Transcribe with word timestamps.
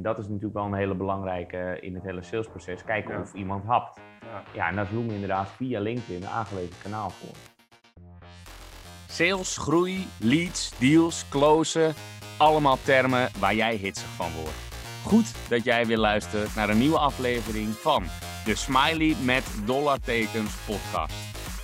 En 0.00 0.06
dat 0.06 0.18
is 0.18 0.26
natuurlijk 0.26 0.54
wel 0.54 0.64
een 0.64 0.74
hele 0.74 0.94
belangrijke 0.94 1.78
in 1.80 1.94
het 1.94 2.02
hele 2.04 2.22
salesproces. 2.22 2.84
Kijken 2.84 3.14
Ja. 3.14 3.20
of 3.20 3.34
iemand 3.34 3.64
hapt. 3.64 3.98
Ja. 4.20 4.42
Ja, 4.52 4.68
en 4.68 4.76
daar 4.76 4.88
doen 4.90 5.06
we 5.08 5.14
inderdaad 5.14 5.48
via 5.48 5.80
LinkedIn 5.80 6.22
een 6.22 6.28
aangewezen 6.28 6.74
kanaal 6.82 7.10
voor. 7.10 7.34
Sales, 9.08 9.56
groei, 9.56 10.06
leads, 10.20 10.78
deals, 10.78 11.28
closen. 11.28 11.94
Allemaal 12.38 12.78
termen 12.82 13.28
waar 13.38 13.54
jij 13.54 13.74
hitsig 13.74 14.08
van 14.08 14.32
wordt. 14.32 14.58
Goed 15.04 15.48
dat 15.48 15.64
jij 15.64 15.86
weer 15.86 15.98
luistert 15.98 16.54
naar 16.54 16.68
een 16.68 16.78
nieuwe 16.78 16.98
aflevering 16.98 17.68
van 17.68 18.02
de 18.44 18.54
Smiley 18.54 19.16
met 19.24 19.62
dollartekens 19.64 20.56
podcast. 20.66 21.14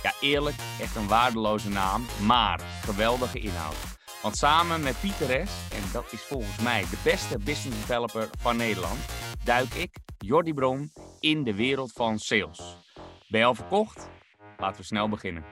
Ja, 0.03 0.11
eerlijk, 0.21 0.55
echt 0.81 0.95
een 0.95 1.07
waardeloze 1.07 1.69
naam, 1.69 2.05
maar 2.25 2.59
geweldige 2.83 3.39
inhoud. 3.39 3.96
Want 4.27 4.39
samen 4.39 4.81
met 4.81 4.99
Pieter 4.99 5.47
S., 5.47 5.73
en 5.73 5.91
dat 5.93 6.11
is 6.11 6.21
volgens 6.21 6.59
mij 6.59 6.81
de 6.81 6.99
beste 7.03 7.37
business 7.37 7.79
developer 7.79 8.29
van 8.39 8.57
Nederland, 8.57 8.99
duik 9.43 9.73
ik, 9.73 9.95
Jordi 10.17 10.53
Bron, 10.53 10.91
in 11.19 11.43
de 11.43 11.55
wereld 11.55 11.91
van 11.91 12.19
sales. 12.19 12.77
Ben 13.27 13.39
je 13.39 13.45
al 13.45 13.55
verkocht? 13.55 14.09
Laten 14.57 14.81
we 14.81 14.83
snel 14.83 15.09
beginnen. 15.09 15.43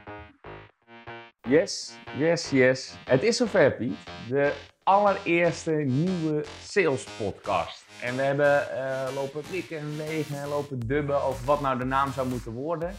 Yes, 1.42 1.92
yes, 2.18 2.50
yes. 2.50 2.94
Het 3.06 3.24
is 3.24 3.38
zover, 3.38 3.76
Piet. 3.76 3.98
De 4.30 4.54
allereerste 4.84 5.72
nieuwe 5.72 6.46
sales 6.64 7.04
podcast. 7.18 7.86
En 8.02 8.16
we 8.16 8.22
hebben 8.22 8.72
eh, 8.72 9.16
lopen 9.16 9.42
klikken 9.50 9.78
en 9.78 9.98
wegen 9.98 10.42
en 10.42 10.48
lopen 10.48 10.80
dubben 10.80 11.24
over 11.24 11.46
wat 11.46 11.62
nou 11.62 11.78
de 11.78 11.86
naam 11.86 12.12
zou 12.12 12.28
moeten 12.28 12.52
worden. 12.52 12.96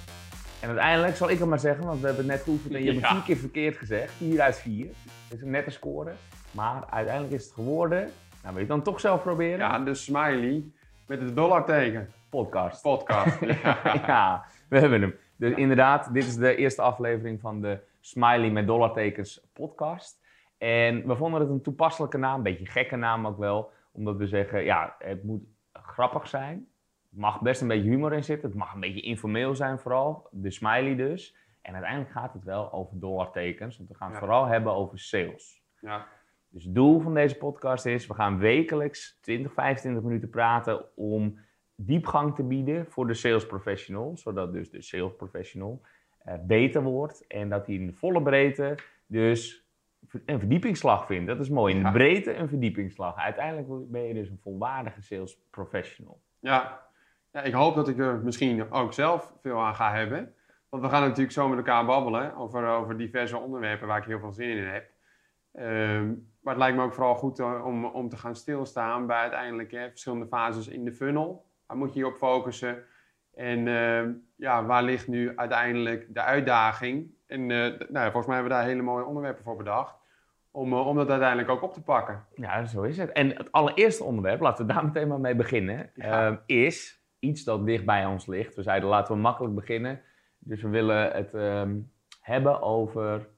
En 0.66 0.72
uiteindelijk 0.72 1.16
zal 1.16 1.30
ik 1.30 1.38
het 1.38 1.48
maar 1.48 1.58
zeggen, 1.58 1.84
want 1.86 2.00
we 2.00 2.06
hebben 2.06 2.24
het 2.24 2.34
net 2.34 2.44
geoefend 2.44 2.74
en 2.74 2.82
je 2.82 2.92
hebt 2.92 3.02
het 3.02 3.10
vier 3.10 3.22
keer 3.22 3.36
verkeerd 3.36 3.76
gezegd. 3.76 4.12
4 4.12 4.40
uit 4.40 4.58
4. 4.58 4.86
Dat 4.86 5.38
is 5.38 5.42
een 5.42 5.50
nette 5.50 5.70
score. 5.70 6.12
Maar 6.50 6.84
uiteindelijk 6.90 7.34
is 7.34 7.44
het 7.44 7.52
geworden. 7.52 7.98
Nou, 7.98 8.10
wil 8.42 8.52
je 8.52 8.58
het 8.58 8.68
dan 8.68 8.82
toch 8.82 9.00
zelf 9.00 9.22
proberen? 9.22 9.58
Ja, 9.58 9.78
de 9.78 9.94
smiley 9.94 10.64
met 11.06 11.20
het 11.20 11.36
dollarteken. 11.36 12.10
Podcast. 12.30 12.82
Podcast. 12.82 13.40
Ja. 13.62 13.78
ja, 14.06 14.44
we 14.68 14.78
hebben 14.78 15.00
hem. 15.00 15.14
Dus 15.36 15.54
inderdaad, 15.54 16.12
dit 16.12 16.24
is 16.24 16.36
de 16.36 16.56
eerste 16.56 16.82
aflevering 16.82 17.40
van 17.40 17.60
de 17.60 17.78
Smiley 18.00 18.50
met 18.50 18.66
dollartekens 18.66 19.46
podcast. 19.52 20.20
En 20.58 21.06
we 21.06 21.16
vonden 21.16 21.40
het 21.40 21.50
een 21.50 21.62
toepasselijke 21.62 22.18
naam, 22.18 22.36
een 22.36 22.42
beetje 22.42 22.60
een 22.60 22.70
gekke 22.70 22.96
naam 22.96 23.26
ook 23.26 23.38
wel. 23.38 23.70
Omdat 23.92 24.16
we 24.16 24.26
zeggen, 24.26 24.64
ja, 24.64 24.96
het 24.98 25.24
moet 25.24 25.42
grappig 25.72 26.28
zijn. 26.28 26.68
Mag 27.16 27.40
best 27.40 27.60
een 27.60 27.68
beetje 27.68 27.90
humor 27.90 28.12
in 28.12 28.24
zitten. 28.24 28.48
Het 28.48 28.58
mag 28.58 28.74
een 28.74 28.80
beetje 28.80 29.00
informeel 29.00 29.54
zijn 29.54 29.78
vooral. 29.78 30.28
De 30.30 30.50
smiley 30.50 30.96
dus. 30.96 31.36
En 31.62 31.72
uiteindelijk 31.72 32.12
gaat 32.12 32.32
het 32.32 32.44
wel 32.44 32.72
over 32.72 33.00
dollartekens. 33.00 33.76
Want 33.76 33.88
we 33.88 33.94
gaan 33.94 34.06
het 34.10 34.20
Ja. 34.20 34.26
vooral 34.26 34.46
hebben 34.46 34.72
over 34.72 34.98
sales. 34.98 35.62
Ja. 35.80 36.06
Dus 36.48 36.64
het 36.64 36.74
doel 36.74 37.00
van 37.00 37.14
deze 37.14 37.36
podcast 37.36 37.86
is, 37.86 38.06
we 38.06 38.14
gaan 38.14 38.38
wekelijks 38.38 39.18
20, 39.20 39.52
25 39.52 40.02
minuten 40.02 40.30
praten 40.30 40.96
om 40.96 41.38
diepgang 41.74 42.34
te 42.34 42.42
bieden 42.42 42.86
voor 42.86 43.06
de 43.06 43.14
sales 43.14 43.46
professional. 43.46 44.16
Zodat 44.16 44.52
dus 44.52 44.70
de 44.70 44.82
sales 44.82 45.16
professional 45.16 45.80
eh, 46.18 46.34
beter 46.42 46.82
wordt 46.82 47.26
en 47.26 47.48
dat 47.48 47.66
hij 47.66 47.74
in 47.74 47.86
de 47.86 47.92
volle 47.92 48.22
breedte 48.22 48.74
dus 49.06 49.64
een 50.24 50.38
verdiepingsslag 50.38 51.06
vindt. 51.06 51.26
Dat 51.26 51.40
is 51.40 51.48
mooi. 51.48 51.74
In 51.74 51.82
de 51.82 51.90
breedte 51.90 52.34
een 52.34 52.48
verdiepingsslag. 52.48 53.16
Uiteindelijk 53.16 53.90
ben 53.90 54.02
je 54.02 54.14
dus 54.14 54.28
een 54.28 54.38
volwaardige 54.42 55.02
sales 55.02 55.38
professional. 55.50 56.20
Ja. 56.38 56.85
Ja, 57.36 57.42
ik 57.42 57.52
hoop 57.52 57.74
dat 57.74 57.88
ik 57.88 57.98
er 57.98 58.18
misschien 58.18 58.72
ook 58.72 58.92
zelf 58.92 59.32
veel 59.40 59.60
aan 59.60 59.74
ga 59.74 59.92
hebben. 59.92 60.34
Want 60.68 60.82
we 60.82 60.88
gaan 60.88 61.02
natuurlijk 61.02 61.32
zo 61.32 61.48
met 61.48 61.58
elkaar 61.58 61.84
babbelen 61.84 62.36
over, 62.36 62.68
over 62.68 62.96
diverse 62.96 63.38
onderwerpen 63.38 63.88
waar 63.88 63.98
ik 63.98 64.04
heel 64.04 64.18
veel 64.18 64.32
zin 64.32 64.48
in 64.48 64.64
heb. 64.66 64.90
Ehm, 65.52 66.06
maar 66.40 66.54
het 66.54 66.62
lijkt 66.62 66.76
me 66.76 66.82
ook 66.82 66.94
vooral 66.94 67.14
goed 67.14 67.38
eh, 67.38 67.66
om, 67.66 67.84
om 67.84 68.08
te 68.08 68.16
gaan 68.16 68.36
stilstaan 68.36 69.06
bij 69.06 69.16
uiteindelijk 69.16 69.70
hè, 69.70 69.88
verschillende 69.88 70.26
fases 70.26 70.68
in 70.68 70.84
de 70.84 70.92
funnel. 70.92 71.46
Waar 71.66 71.76
moet 71.76 71.92
je 71.92 71.98
je 71.98 72.06
op 72.06 72.16
focussen? 72.16 72.82
En 73.34 73.68
ehm, 73.68 74.12
ja, 74.36 74.64
waar 74.64 74.82
ligt 74.82 75.08
nu 75.08 75.36
uiteindelijk 75.36 76.14
de 76.14 76.22
uitdaging? 76.22 77.10
En 77.26 77.50
eh, 77.50 77.88
nou, 77.88 78.04
volgens 78.10 78.26
mij 78.26 78.34
hebben 78.34 78.52
we 78.52 78.58
daar 78.58 78.68
hele 78.68 78.82
mooie 78.82 79.04
onderwerpen 79.04 79.44
voor 79.44 79.56
bedacht. 79.56 79.96
Om, 80.50 80.72
eh, 80.72 80.86
om 80.86 80.96
dat 80.96 81.10
uiteindelijk 81.10 81.50
ook 81.50 81.62
op 81.62 81.74
te 81.74 81.82
pakken. 81.82 82.24
Ja, 82.34 82.64
zo 82.64 82.82
is 82.82 82.98
het. 82.98 83.12
En 83.12 83.28
het 83.36 83.52
allereerste 83.52 84.04
onderwerp, 84.04 84.40
laten 84.40 84.66
we 84.66 84.72
daar 84.72 84.84
meteen 84.84 85.08
maar 85.08 85.20
mee 85.20 85.34
beginnen, 85.34 85.90
Ja. 85.94 86.26
ehm, 86.26 86.36
is 86.46 86.95
iets 87.18 87.44
dat 87.44 87.66
dicht 87.66 87.84
bij 87.84 88.06
ons 88.06 88.26
ligt. 88.26 88.54
We 88.54 88.62
zeiden 88.62 88.88
laten 88.88 89.14
we 89.14 89.20
makkelijk 89.20 89.54
beginnen. 89.54 90.00
Dus 90.38 90.62
we 90.62 90.68
willen 90.68 91.12
het 91.12 91.34
ehm, 91.34 91.76
hebben 92.20 92.62
over 92.62 93.28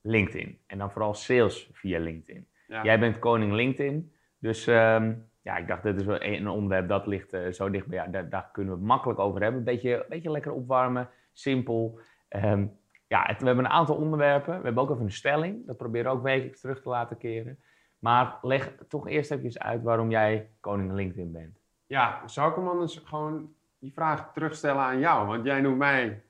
LinkedIn. 0.00 0.58
En 0.66 0.78
dan 0.78 0.90
vooral 0.92 1.14
sales 1.14 1.70
via 1.72 1.98
LinkedIn. 1.98 2.46
Ja. 2.66 2.84
Jij 2.84 2.98
bent 2.98 3.18
koning 3.18 3.52
LinkedIn. 3.52 4.12
Dus 4.38 4.66
ehm, 4.66 5.14
ja, 5.42 5.56
ik 5.56 5.66
dacht, 5.68 5.82
dit 5.82 6.00
is 6.00 6.06
wel 6.06 6.22
een 6.22 6.48
onderwerp 6.48 6.88
dat 6.88 7.06
ligt 7.06 7.32
eh, 7.32 7.50
zo 7.52 7.70
dicht 7.70 7.86
bij 7.86 7.98
jou. 7.98 8.10
Daar, 8.10 8.28
daar 8.28 8.48
kunnen 8.52 8.72
we 8.72 8.78
het 8.78 8.88
makkelijk 8.88 9.18
over 9.18 9.40
hebben. 9.42 9.58
Een 9.58 9.64
beetje, 9.64 10.06
beetje 10.08 10.30
lekker 10.30 10.52
opwarmen, 10.52 11.08
simpel. 11.32 11.98
Ehm, 12.28 12.66
ja, 13.08 13.22
het- 13.26 13.40
we 13.40 13.46
hebben 13.46 13.64
een 13.64 13.70
aantal 13.70 13.96
onderwerpen. 13.96 14.58
We 14.58 14.64
hebben 14.64 14.82
ook 14.82 14.90
even 14.90 15.02
een 15.04 15.12
stelling. 15.12 15.66
Dat 15.66 15.76
proberen 15.76 16.10
we 16.10 16.16
ook 16.16 16.22
wekelijks 16.22 16.60
terug 16.60 16.82
te 16.82 16.88
laten 16.88 17.18
keren. 17.18 17.58
Maar 17.98 18.38
leg 18.42 18.74
toch 18.88 19.08
eerst 19.08 19.30
even 19.30 19.60
uit 19.60 19.82
waarom 19.82 20.10
jij 20.10 20.50
koning 20.60 20.92
LinkedIn 20.92 21.32
bent. 21.32 21.58
Ja, 21.86 22.28
zou 22.28 22.50
ik 22.50 22.56
hem 22.56 22.68
anders 22.68 23.02
gewoon 23.04 23.54
die 23.78 23.92
vraag 23.92 24.32
terugstellen 24.32 24.82
aan 24.82 24.98
jou? 24.98 25.26
Want 25.26 25.44
jij 25.44 25.60
noemt 25.60 25.78
mij 25.78 26.22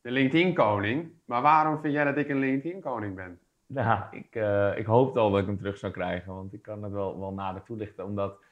de 0.00 0.10
LinkedIn-koning. 0.10 1.10
Maar 1.24 1.42
waarom 1.42 1.80
vind 1.80 1.92
jij 1.92 2.04
dat 2.04 2.16
ik 2.16 2.28
een 2.28 2.38
LinkedIn-koning 2.38 3.14
ben? 3.14 3.38
Nou, 3.66 4.02
ik, 4.10 4.34
eh, 4.34 4.78
ik 4.78 4.86
hoopte 4.86 5.18
al 5.18 5.30
dat 5.30 5.40
ik 5.40 5.46
hem 5.46 5.56
terug 5.56 5.78
zou 5.78 5.92
krijgen, 5.92 6.34
want 6.34 6.52
ik 6.52 6.62
kan 6.62 6.82
het 6.82 6.92
wel, 6.92 7.18
wel 7.18 7.32
nader 7.32 7.62
toelichten. 7.62 8.04
Omdat 8.04 8.44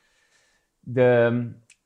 de, 0.80 1.02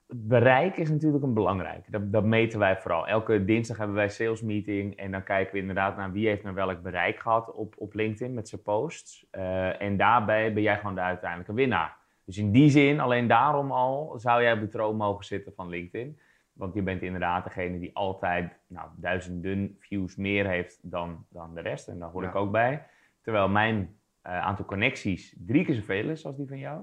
het 0.07 0.29
bereik 0.29 0.77
is 0.77 0.91
natuurlijk 0.91 1.25
een 1.25 1.35
belangrijke. 1.35 1.91
Dat, 1.91 2.13
dat 2.13 2.25
meten 2.25 2.59
wij 2.59 2.77
vooral. 2.77 3.07
Elke 3.07 3.45
dinsdag 3.45 3.77
hebben 3.77 3.97
wij 3.97 4.09
sales 4.09 4.43
meeting 4.43 4.97
en 4.97 5.11
dan 5.11 5.23
kijken 5.23 5.53
we 5.53 5.61
inderdaad 5.61 5.97
naar 5.97 6.13
wie 6.13 6.29
heeft 6.29 6.43
nou 6.43 6.55
welk 6.55 6.83
bereik 6.83 7.19
gehad 7.19 7.53
op, 7.53 7.75
op 7.79 7.95
LinkedIn 7.95 8.35
met 8.35 8.49
zijn 8.49 8.63
posts. 8.63 9.27
Eh, 9.31 9.83
en 9.83 9.97
daarbij 9.97 10.53
ben 10.53 10.63
jij 10.63 10.77
gewoon 10.77 10.95
de 10.95 11.01
uiteindelijke 11.01 11.55
winnaar. 11.55 11.97
Dus 12.25 12.39
in 12.39 12.53
die 12.53 12.71
zin, 12.71 13.01
alleen 13.01 13.27
daarom 13.27 13.73
al, 13.73 14.19
zou 14.19 14.43
jij 14.43 14.53
op 14.53 14.61
de 14.61 14.69
troon 14.69 14.97
mogen 14.97 15.25
zitten 15.25 15.53
van 15.55 15.69
LinkedIn. 15.69 16.19
Want 16.53 16.75
je 16.75 16.83
bent 16.83 17.03
inderdaad 17.03 17.45
degene 17.45 17.79
die 17.79 17.97
altijd 17.97 18.53
nou, 18.67 18.89
duizenden 18.97 19.77
views 19.79 20.17
meer 20.17 20.47
heeft 20.47 20.91
dan, 20.91 21.27
dan 21.29 21.55
de 21.55 21.61
rest. 21.61 21.89
En 21.89 21.99
daar 21.99 22.11
hoor 22.11 22.23
Ja. 22.23 22.29
ik 22.29 22.35
ook 22.35 22.51
bij. 22.53 22.87
Terwijl 23.23 23.49
mijn 23.49 23.99
eh, 24.23 24.39
aantal 24.41 24.65
connecties 24.65 25.37
drie 25.39 25.65
keer 25.65 25.75
zoveel 25.75 26.09
is 26.09 26.27
als 26.27 26.37
die 26.37 26.49
van 26.49 26.59
jou. 26.59 26.83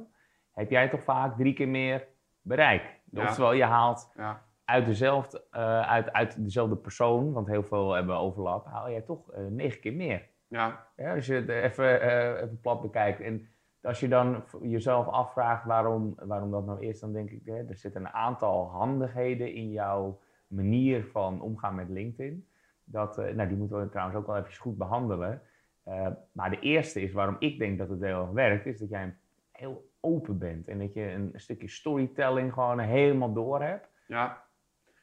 Heb 0.51 0.69
jij 0.69 0.89
toch 0.89 1.03
vaak 1.03 1.37
drie 1.37 1.53
keer 1.53 1.67
meer 1.67 2.07
bereik. 2.41 2.99
Ja. 3.11 3.23
Oftewel, 3.23 3.53
je 3.53 3.63
haalt 3.63 4.11
Ja, 4.17 4.43
uit 4.65 4.85
dezelfde, 4.85 5.43
eh, 5.51 5.81
uit, 5.81 6.11
uit 6.11 6.43
dezelfde 6.43 6.75
persoon, 6.75 7.31
want 7.31 7.47
heel 7.47 7.63
veel 7.63 7.91
hebben 7.93 8.15
overlap, 8.17 8.65
haal 8.65 8.89
jij 8.89 9.01
toch 9.01 9.31
eh, 9.31 9.43
negen 9.49 9.79
keer 9.79 9.93
meer. 9.93 10.27
ja, 10.47 10.87
Ja, 10.95 11.15
als 11.15 11.25
je 11.25 11.33
het 11.33 11.49
even, 11.49 12.01
even 12.41 12.59
plat 12.61 12.81
bekijkt. 12.81 13.19
En 13.19 13.47
als 13.81 13.99
je 13.99 14.07
dan 14.07 14.43
jezelf 14.61 15.07
afvraagt 15.07 15.65
waarom, 15.65 16.15
waarom 16.17 16.51
dat 16.51 16.65
nou 16.65 16.85
is, 16.85 16.99
dan 16.99 17.13
denk 17.13 17.29
ik, 17.29 17.41
hè, 17.45 17.67
er 17.67 17.75
zitten 17.75 18.01
een 18.01 18.11
aantal 18.11 18.69
handigheden 18.69 19.53
in 19.53 19.71
jouw 19.71 20.19
manier 20.47 21.05
van 21.05 21.41
omgaan 21.41 21.75
met 21.75 21.89
LinkedIn. 21.89 22.47
Dat, 22.83 23.17
eh, 23.17 23.33
nou, 23.33 23.47
die 23.47 23.57
moeten 23.57 23.79
we 23.79 23.89
trouwens 23.89 24.17
ook 24.17 24.27
wel 24.27 24.37
even 24.37 24.55
goed 24.55 24.77
behandelen. 24.77 25.41
Eh, 25.83 26.07
maar 26.31 26.49
de 26.49 26.59
eerste 26.59 27.01
is 27.01 27.11
waarom 27.11 27.35
ik 27.39 27.59
denk 27.59 27.77
dat 27.77 27.89
het 27.89 28.01
heel 28.01 28.21
erg 28.21 28.29
werkt, 28.29 28.65
is 28.65 28.79
dat 28.79 28.89
jij 28.89 29.15
heel 29.51 29.89
open 29.99 30.37
bent. 30.37 30.67
En 30.67 30.79
dat 30.79 30.93
je 30.93 31.11
een 31.11 31.31
stukje 31.35 31.67
storytelling 31.67 32.53
gewoon 32.53 32.79
helemaal 32.79 33.33
door 33.33 33.61
hebt. 33.61 33.89
ja. 34.07 34.49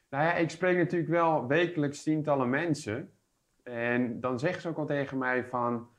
Nou 0.09 0.23
ja, 0.23 0.33
ik 0.33 0.49
spreek 0.49 0.77
natuurlijk 0.77 1.11
wel 1.11 1.47
wekelijks 1.47 2.03
tientallen 2.03 2.49
mensen. 2.49 3.11
En 3.63 4.19
dan 4.19 4.39
zeggen 4.39 4.61
ze 4.61 4.67
ook 4.69 4.77
al 4.77 4.85
tegen 4.85 5.17
mij 5.17 5.45
van... 5.45 5.89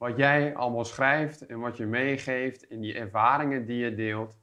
Wat 0.00 0.16
jij 0.16 0.54
allemaal 0.54 0.84
schrijft 0.84 1.46
en 1.46 1.58
wat 1.58 1.76
je 1.76 1.86
meegeeft 1.86 2.66
en 2.66 2.80
die 2.80 2.94
ervaringen 2.94 3.66
die 3.66 3.76
je 3.76 3.94
deelt. 3.94 4.38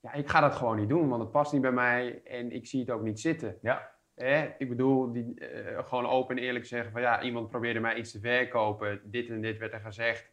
Ja, 0.00 0.12
ik 0.12 0.28
ga 0.28 0.40
dat 0.40 0.54
gewoon 0.54 0.76
niet 0.76 0.88
doen, 0.88 1.08
want 1.08 1.22
het 1.22 1.30
past 1.30 1.52
niet 1.52 1.62
bij 1.62 1.72
mij 1.72 2.20
en 2.24 2.52
ik 2.52 2.66
zie 2.66 2.80
het 2.80 2.90
ook 2.90 3.02
niet 3.02 3.20
zitten. 3.20 3.58
Ja. 3.62 3.90
Hè? 4.14 4.48
Ik 4.58 4.68
bedoel, 4.68 5.12
die, 5.12 5.34
eh, 5.34 5.84
gewoon 5.88 6.06
open 6.06 6.36
en 6.36 6.42
eerlijk 6.42 6.66
zeggen 6.66 6.92
van 6.92 7.00
ja, 7.00 7.22
iemand 7.22 7.48
probeerde 7.48 7.80
mij 7.80 7.94
iets 7.94 8.12
te 8.12 8.20
verkopen, 8.20 9.00
dit 9.04 9.28
en 9.28 9.40
dit 9.40 9.58
werd 9.58 9.72
er 9.72 9.80
gezegd. 9.80 10.32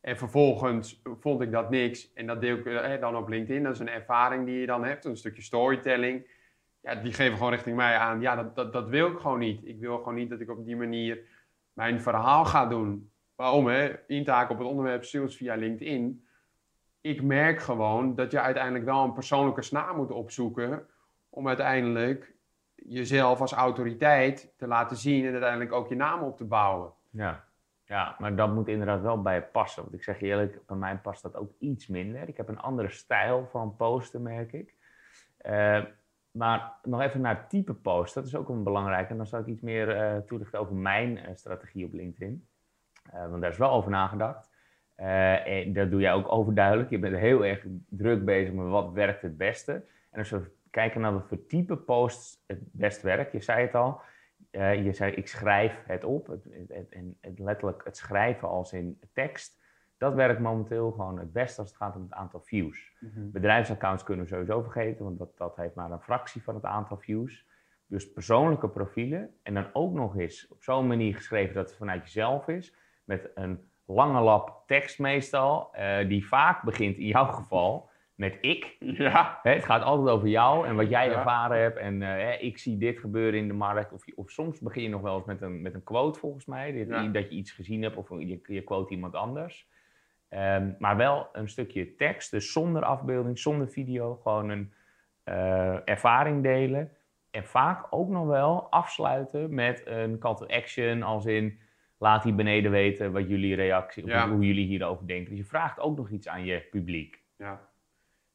En 0.00 0.16
vervolgens 0.16 1.02
vond 1.20 1.40
ik 1.40 1.52
dat 1.52 1.70
niks 1.70 2.12
en 2.12 2.26
dat 2.26 2.40
deel 2.40 2.56
ik 2.56 2.66
eh, 2.66 3.00
dan 3.00 3.16
op 3.16 3.28
LinkedIn. 3.28 3.62
Dat 3.62 3.74
is 3.74 3.80
een 3.80 3.88
ervaring 3.88 4.46
die 4.46 4.60
je 4.60 4.66
dan 4.66 4.84
hebt, 4.84 5.04
een 5.04 5.16
stukje 5.16 5.42
storytelling. 5.42 6.30
Ja, 6.80 6.94
die 6.94 7.12
geven 7.12 7.36
gewoon 7.36 7.52
richting 7.52 7.76
mij 7.76 7.96
aan, 7.96 8.20
ja, 8.20 8.36
dat, 8.36 8.54
dat, 8.54 8.72
dat 8.72 8.88
wil 8.88 9.10
ik 9.10 9.18
gewoon 9.18 9.38
niet. 9.38 9.66
Ik 9.66 9.80
wil 9.80 9.98
gewoon 9.98 10.14
niet 10.14 10.30
dat 10.30 10.40
ik 10.40 10.50
op 10.50 10.64
die 10.64 10.76
manier 10.76 11.20
mijn 11.72 12.00
verhaal 12.00 12.44
ga 12.44 12.66
doen. 12.66 13.10
Waarom 13.40 13.66
hè? 13.66 13.92
Intaken 14.06 14.52
op 14.52 14.58
het 14.58 14.68
onderwerp 14.68 15.04
sales 15.04 15.36
via 15.36 15.54
LinkedIn. 15.54 16.26
Ik 17.00 17.22
merk 17.22 17.60
gewoon 17.60 18.14
dat 18.14 18.30
je 18.30 18.40
uiteindelijk 18.40 18.84
wel 18.84 19.04
een 19.04 19.12
persoonlijke 19.12 19.62
snaar 19.62 19.94
moet 19.94 20.10
opzoeken 20.10 20.86
om 21.30 21.48
uiteindelijk 21.48 22.34
jezelf 22.74 23.40
als 23.40 23.52
autoriteit 23.52 24.52
te 24.56 24.66
laten 24.66 24.96
zien 24.96 25.24
en 25.24 25.32
uiteindelijk 25.32 25.72
ook 25.72 25.88
je 25.88 25.94
naam 25.94 26.22
op 26.22 26.36
te 26.36 26.44
bouwen. 26.44 26.92
Ja. 27.10 27.44
Ja, 27.84 28.16
maar 28.18 28.36
dat 28.36 28.54
moet 28.54 28.68
inderdaad 28.68 29.00
wel 29.00 29.22
bij 29.22 29.34
je 29.34 29.42
passen. 29.42 29.82
Want 29.82 29.94
ik 29.94 30.02
zeg 30.02 30.20
je 30.20 30.26
eerlijk, 30.26 30.66
bij 30.66 30.76
mij 30.76 30.96
past 30.96 31.22
dat 31.22 31.36
ook 31.36 31.52
iets 31.58 31.86
minder. 31.86 32.28
Ik 32.28 32.36
heb 32.36 32.48
een 32.48 32.60
andere 32.60 32.88
stijl 32.88 33.46
van 33.50 33.76
posten, 33.76 34.22
merk 34.22 34.52
ik. 34.52 34.74
Eh, 35.36 35.84
maar 36.30 36.72
nog 36.82 37.00
even 37.00 37.20
naar 37.20 37.48
type 37.48 37.74
post, 37.74 38.14
dat 38.14 38.26
is 38.26 38.34
ook 38.34 38.48
een 38.48 38.62
belangrijke. 38.62 39.10
En 39.10 39.16
dan 39.16 39.26
zal 39.26 39.40
ik 39.40 39.46
iets 39.46 39.62
meer 39.62 39.96
uh, 39.96 40.16
toelichten 40.16 40.60
over 40.60 40.74
mijn 40.74 41.16
uh, 41.16 41.24
strategie 41.34 41.86
op 41.86 41.92
LinkedIn. 41.92 42.48
Want 43.12 43.40
daar 43.40 43.50
is 43.50 43.58
wel 43.58 43.70
over 43.70 43.90
nagedacht. 43.90 44.50
en 44.94 45.72
dat 45.72 45.90
doe 45.90 46.00
jij 46.00 46.12
ook 46.12 46.32
overduidelijk. 46.32 46.90
Je 46.90 46.98
bent 46.98 47.16
heel 47.16 47.44
erg 47.44 47.64
druk 47.88 48.24
bezig 48.24 48.52
met 48.52 48.66
wat 48.66 48.92
werkt 48.92 49.22
het 49.22 49.36
beste. 49.36 49.84
En 50.10 50.18
als 50.18 50.30
we 50.30 50.50
kijken 50.70 51.00
naar 51.00 51.12
wat 51.12 51.28
voor 51.28 51.46
type 51.46 51.76
posts 51.76 52.44
het 52.46 52.58
best 52.72 53.02
werkt, 53.02 53.32
je 53.32 53.40
zei 53.40 53.60
het 53.66 53.74
al. 53.74 54.00
Uh, 54.50 54.84
je 54.84 54.92
zei, 54.92 55.12
ik 55.12 55.28
schrijf 55.28 55.82
het 55.86 56.04
op. 56.04 56.26
Het, 56.26 56.44
het, 56.68 56.94
het, 57.20 57.38
letterlijk 57.38 57.84
het 57.84 57.96
schrijven 57.96 58.48
als 58.48 58.72
in 58.72 59.00
tekst. 59.12 59.58
Dat 59.98 60.14
werkt 60.14 60.40
momenteel 60.40 60.90
gewoon 60.90 61.18
het 61.18 61.32
best 61.32 61.58
als 61.58 61.68
het 61.68 61.76
gaat 61.76 61.96
om 61.96 62.02
het 62.02 62.12
aantal 62.12 62.40
views. 62.40 62.92
Mm 63.00 63.30
Bedrijfsaccounts 63.30 64.02
kunnen 64.02 64.24
we 64.24 64.30
sowieso 64.30 64.62
vergeten, 64.62 65.04
want 65.04 65.18
dat, 65.18 65.36
dat 65.36 65.56
heeft 65.56 65.74
maar 65.74 65.90
een 65.90 66.00
fractie 66.00 66.42
van 66.42 66.54
het 66.54 66.64
aantal 66.64 66.96
views. 66.96 67.48
Dus 67.86 68.12
persoonlijke 68.12 68.68
profielen 68.68 69.34
en 69.42 69.54
dan 69.54 69.66
ook 69.72 69.92
nog 69.92 70.16
eens 70.16 70.48
op 70.48 70.62
zo'n 70.62 70.86
manier 70.86 71.14
geschreven 71.14 71.54
dat 71.54 71.68
het 71.68 71.78
vanuit 71.78 72.02
jezelf 72.02 72.48
is. 72.48 72.74
Met 73.10 73.30
een 73.34 73.70
lange 73.86 74.20
lap 74.20 74.62
tekst 74.66 74.98
meestal, 74.98 75.70
uh, 75.78 76.08
die 76.08 76.26
vaak 76.28 76.62
begint 76.62 76.96
in 76.96 77.06
jouw 77.06 77.26
geval 77.26 77.88
met 78.14 78.38
ik. 78.40 78.76
Ja. 78.80 79.38
het 79.42 79.64
gaat 79.64 79.82
altijd 79.82 80.08
over 80.08 80.28
jou 80.28 80.66
en 80.66 80.76
wat 80.76 80.88
jij 80.88 81.12
ervaren 81.12 81.60
hebt. 81.60 81.76
En 81.76 82.00
uh, 82.00 82.42
ik 82.42 82.58
zie 82.58 82.78
dit 82.78 82.98
gebeuren 82.98 83.40
in 83.40 83.46
de 83.48 83.54
markt. 83.54 83.92
Of, 83.92 84.04
of, 84.14 84.30
soms 84.30 84.60
begin 84.60 84.82
je 84.82 84.88
nog 84.88 85.00
wel 85.00 85.16
eens 85.16 85.24
met 85.24 85.42
een, 85.42 85.62
met 85.62 85.74
een 85.74 85.82
quote 85.82 86.18
volgens 86.18 86.44
mij. 86.44 86.86
Dat, 86.86 87.14
dat 87.14 87.30
je 87.30 87.36
iets 87.36 87.52
gezien 87.52 87.82
hebt 87.82 87.96
of 87.96 88.08
je, 88.08 88.40
je 88.46 88.62
quote 88.62 88.92
iemand 88.92 89.14
anders. 89.14 89.68
Um, 90.28 90.76
maar 90.78 90.96
wel 90.96 91.28
een 91.32 91.48
stukje 91.48 91.94
tekst, 91.94 92.30
dus 92.30 92.52
zonder 92.52 92.82
afbeelding, 92.82 93.38
zonder 93.38 93.68
video. 93.68 94.14
Gewoon 94.22 94.48
een 94.48 94.72
uh, 95.24 95.88
ervaring 95.88 96.42
delen. 96.42 96.90
En 97.30 97.44
vaak 97.44 97.86
ook 97.90 98.08
nog 98.08 98.26
wel 98.26 98.70
afsluiten 98.70 99.54
met 99.54 99.82
een 99.86 100.18
call 100.18 100.34
to 100.34 100.46
action. 100.46 101.02
Als 101.02 101.26
in, 101.26 101.58
laat 102.00 102.24
hier 102.24 102.34
beneden 102.34 102.70
weten 102.70 103.12
wat 103.12 103.28
jullie 103.28 103.54
reactie, 103.54 104.06
ja. 104.06 104.28
hoe 104.28 104.46
jullie 104.46 104.66
hierover 104.66 105.06
denken. 105.06 105.28
Dus 105.28 105.38
je 105.38 105.44
vraagt 105.44 105.80
ook 105.80 105.96
nog 105.96 106.10
iets 106.10 106.28
aan 106.28 106.44
je 106.44 106.60
publiek. 106.70 107.22
Ja. 107.36 107.68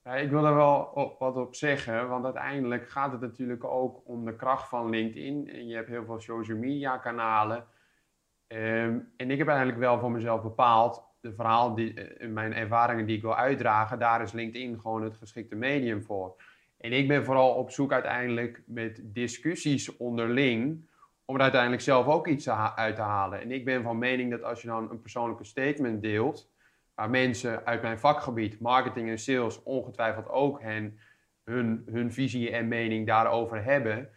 Ja, 0.03 0.15
ik 0.15 0.29
wil 0.29 0.41
daar 0.41 0.55
wel 0.55 0.91
op, 0.93 1.19
wat 1.19 1.35
op 1.35 1.55
zeggen, 1.55 2.09
want 2.09 2.25
uiteindelijk 2.25 2.89
gaat 2.89 3.11
het 3.11 3.21
natuurlijk 3.21 3.63
ook 3.63 4.01
om 4.05 4.25
de 4.25 4.35
kracht 4.35 4.69
van 4.69 4.89
LinkedIn. 4.89 5.49
En 5.49 5.67
je 5.67 5.75
hebt 5.75 5.87
heel 5.87 6.05
veel 6.05 6.19
social 6.19 6.57
media 6.57 6.97
kanalen. 6.97 7.65
Um, 8.47 9.11
en 9.17 9.31
ik 9.31 9.37
heb 9.37 9.47
eigenlijk 9.47 9.79
wel 9.79 9.99
voor 9.99 10.11
mezelf 10.11 10.41
bepaald, 10.41 11.03
de 11.21 11.33
verhaal, 11.33 11.75
die, 11.75 12.19
uh, 12.19 12.29
mijn 12.29 12.53
ervaringen 12.53 13.05
die 13.05 13.15
ik 13.15 13.21
wil 13.21 13.35
uitdragen, 13.35 13.99
daar 13.99 14.21
is 14.21 14.31
LinkedIn 14.31 14.79
gewoon 14.79 15.03
het 15.03 15.17
geschikte 15.17 15.55
medium 15.55 16.03
voor. 16.03 16.41
En 16.77 16.91
ik 16.91 17.07
ben 17.07 17.25
vooral 17.25 17.53
op 17.53 17.71
zoek 17.71 17.91
uiteindelijk 17.91 18.63
met 18.65 19.01
discussies 19.03 19.97
onderling, 19.97 20.89
om 21.25 21.35
er 21.35 21.41
uiteindelijk 21.41 21.81
zelf 21.81 22.07
ook 22.07 22.27
iets 22.27 22.49
uit 22.49 22.95
te 22.95 23.01
halen. 23.01 23.41
En 23.41 23.51
ik 23.51 23.65
ben 23.65 23.83
van 23.83 23.97
mening 23.97 24.31
dat 24.31 24.43
als 24.43 24.61
je 24.61 24.67
dan 24.67 24.91
een 24.91 25.01
persoonlijke 25.01 25.43
statement 25.43 26.01
deelt, 26.01 26.53
waar 26.95 27.09
mensen 27.09 27.65
uit 27.65 27.81
mijn 27.81 27.99
vakgebied, 27.99 28.59
marketing 28.59 29.09
en 29.09 29.19
sales, 29.19 29.63
ongetwijfeld 29.63 30.29
ook 30.29 30.61
hen, 30.61 30.99
hun, 31.43 31.83
hun 31.91 32.13
visie 32.13 32.51
en 32.51 32.67
mening 32.67 33.07
daarover 33.07 33.63
hebben, 33.63 34.09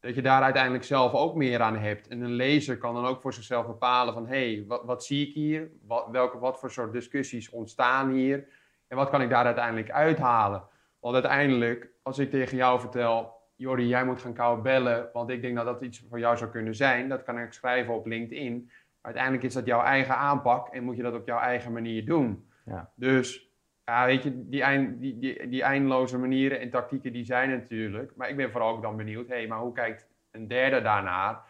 dat 0.00 0.14
je 0.14 0.22
daar 0.22 0.42
uiteindelijk 0.42 0.84
zelf 0.84 1.12
ook 1.12 1.34
meer 1.34 1.60
aan 1.60 1.76
hebt. 1.76 2.08
En 2.08 2.20
een 2.20 2.32
lezer 2.32 2.78
kan 2.78 2.94
dan 2.94 3.06
ook 3.06 3.20
voor 3.20 3.34
zichzelf 3.34 3.66
bepalen 3.66 4.14
van, 4.14 4.26
hé, 4.26 4.54
hey, 4.54 4.64
wat, 4.66 4.84
wat 4.84 5.04
zie 5.04 5.28
ik 5.28 5.34
hier? 5.34 5.70
Wat, 5.86 6.08
welke, 6.10 6.38
wat 6.38 6.58
voor 6.58 6.70
soort 6.70 6.92
discussies 6.92 7.50
ontstaan 7.50 8.10
hier? 8.10 8.48
En 8.88 8.96
wat 8.96 9.10
kan 9.10 9.22
ik 9.22 9.30
daar 9.30 9.44
uiteindelijk 9.44 9.90
uithalen? 9.90 10.68
Want 11.00 11.14
uiteindelijk, 11.14 11.90
als 12.02 12.18
ik 12.18 12.30
tegen 12.30 12.56
jou 12.56 12.80
vertel, 12.80 13.35
Jordi, 13.56 13.86
jij 13.86 14.04
moet 14.04 14.20
gaan 14.20 14.34
kou 14.34 14.62
bellen, 14.62 15.08
want 15.12 15.30
ik 15.30 15.42
denk 15.42 15.56
dat 15.56 15.64
dat 15.64 15.82
iets 15.82 16.04
voor 16.08 16.18
jou 16.18 16.36
zou 16.36 16.50
kunnen 16.50 16.74
zijn, 16.74 17.08
dat 17.08 17.22
kan 17.22 17.38
ik 17.38 17.52
schrijven 17.52 17.94
op 17.94 18.06
LinkedIn 18.06 18.70
uiteindelijk 19.06 19.44
is 19.44 19.54
dat 19.54 19.66
jouw 19.66 19.82
eigen 19.82 20.16
aanpak 20.16 20.68
en 20.68 20.84
moet 20.84 20.96
je 20.96 21.02
dat 21.02 21.14
op 21.14 21.26
jouw 21.26 21.38
eigen 21.38 21.72
manier 21.72 22.04
doen. 22.04 22.48
Ja. 22.64 22.90
Dus 22.94 23.50
ja, 23.84 24.06
weet 24.06 24.22
je, 24.22 24.48
die, 24.48 24.62
eind, 24.62 25.00
die, 25.00 25.18
die, 25.18 25.48
die 25.48 25.62
eindeloze 25.62 26.18
manieren 26.18 26.60
en 26.60 26.70
tactieken 26.70 27.12
die 27.12 27.24
zijn 27.24 27.50
natuurlijk. 27.50 28.12
Maar 28.16 28.28
ik 28.28 28.36
ben 28.36 28.50
vooral 28.50 28.76
ook 28.76 28.82
dan 28.82 28.96
benieuwd, 28.96 29.28
hé, 29.28 29.34
hey, 29.34 29.46
maar 29.46 29.58
hoe 29.58 29.72
kijkt 29.72 30.08
een 30.30 30.48
derde 30.48 30.82
daarnaar? 30.82 31.40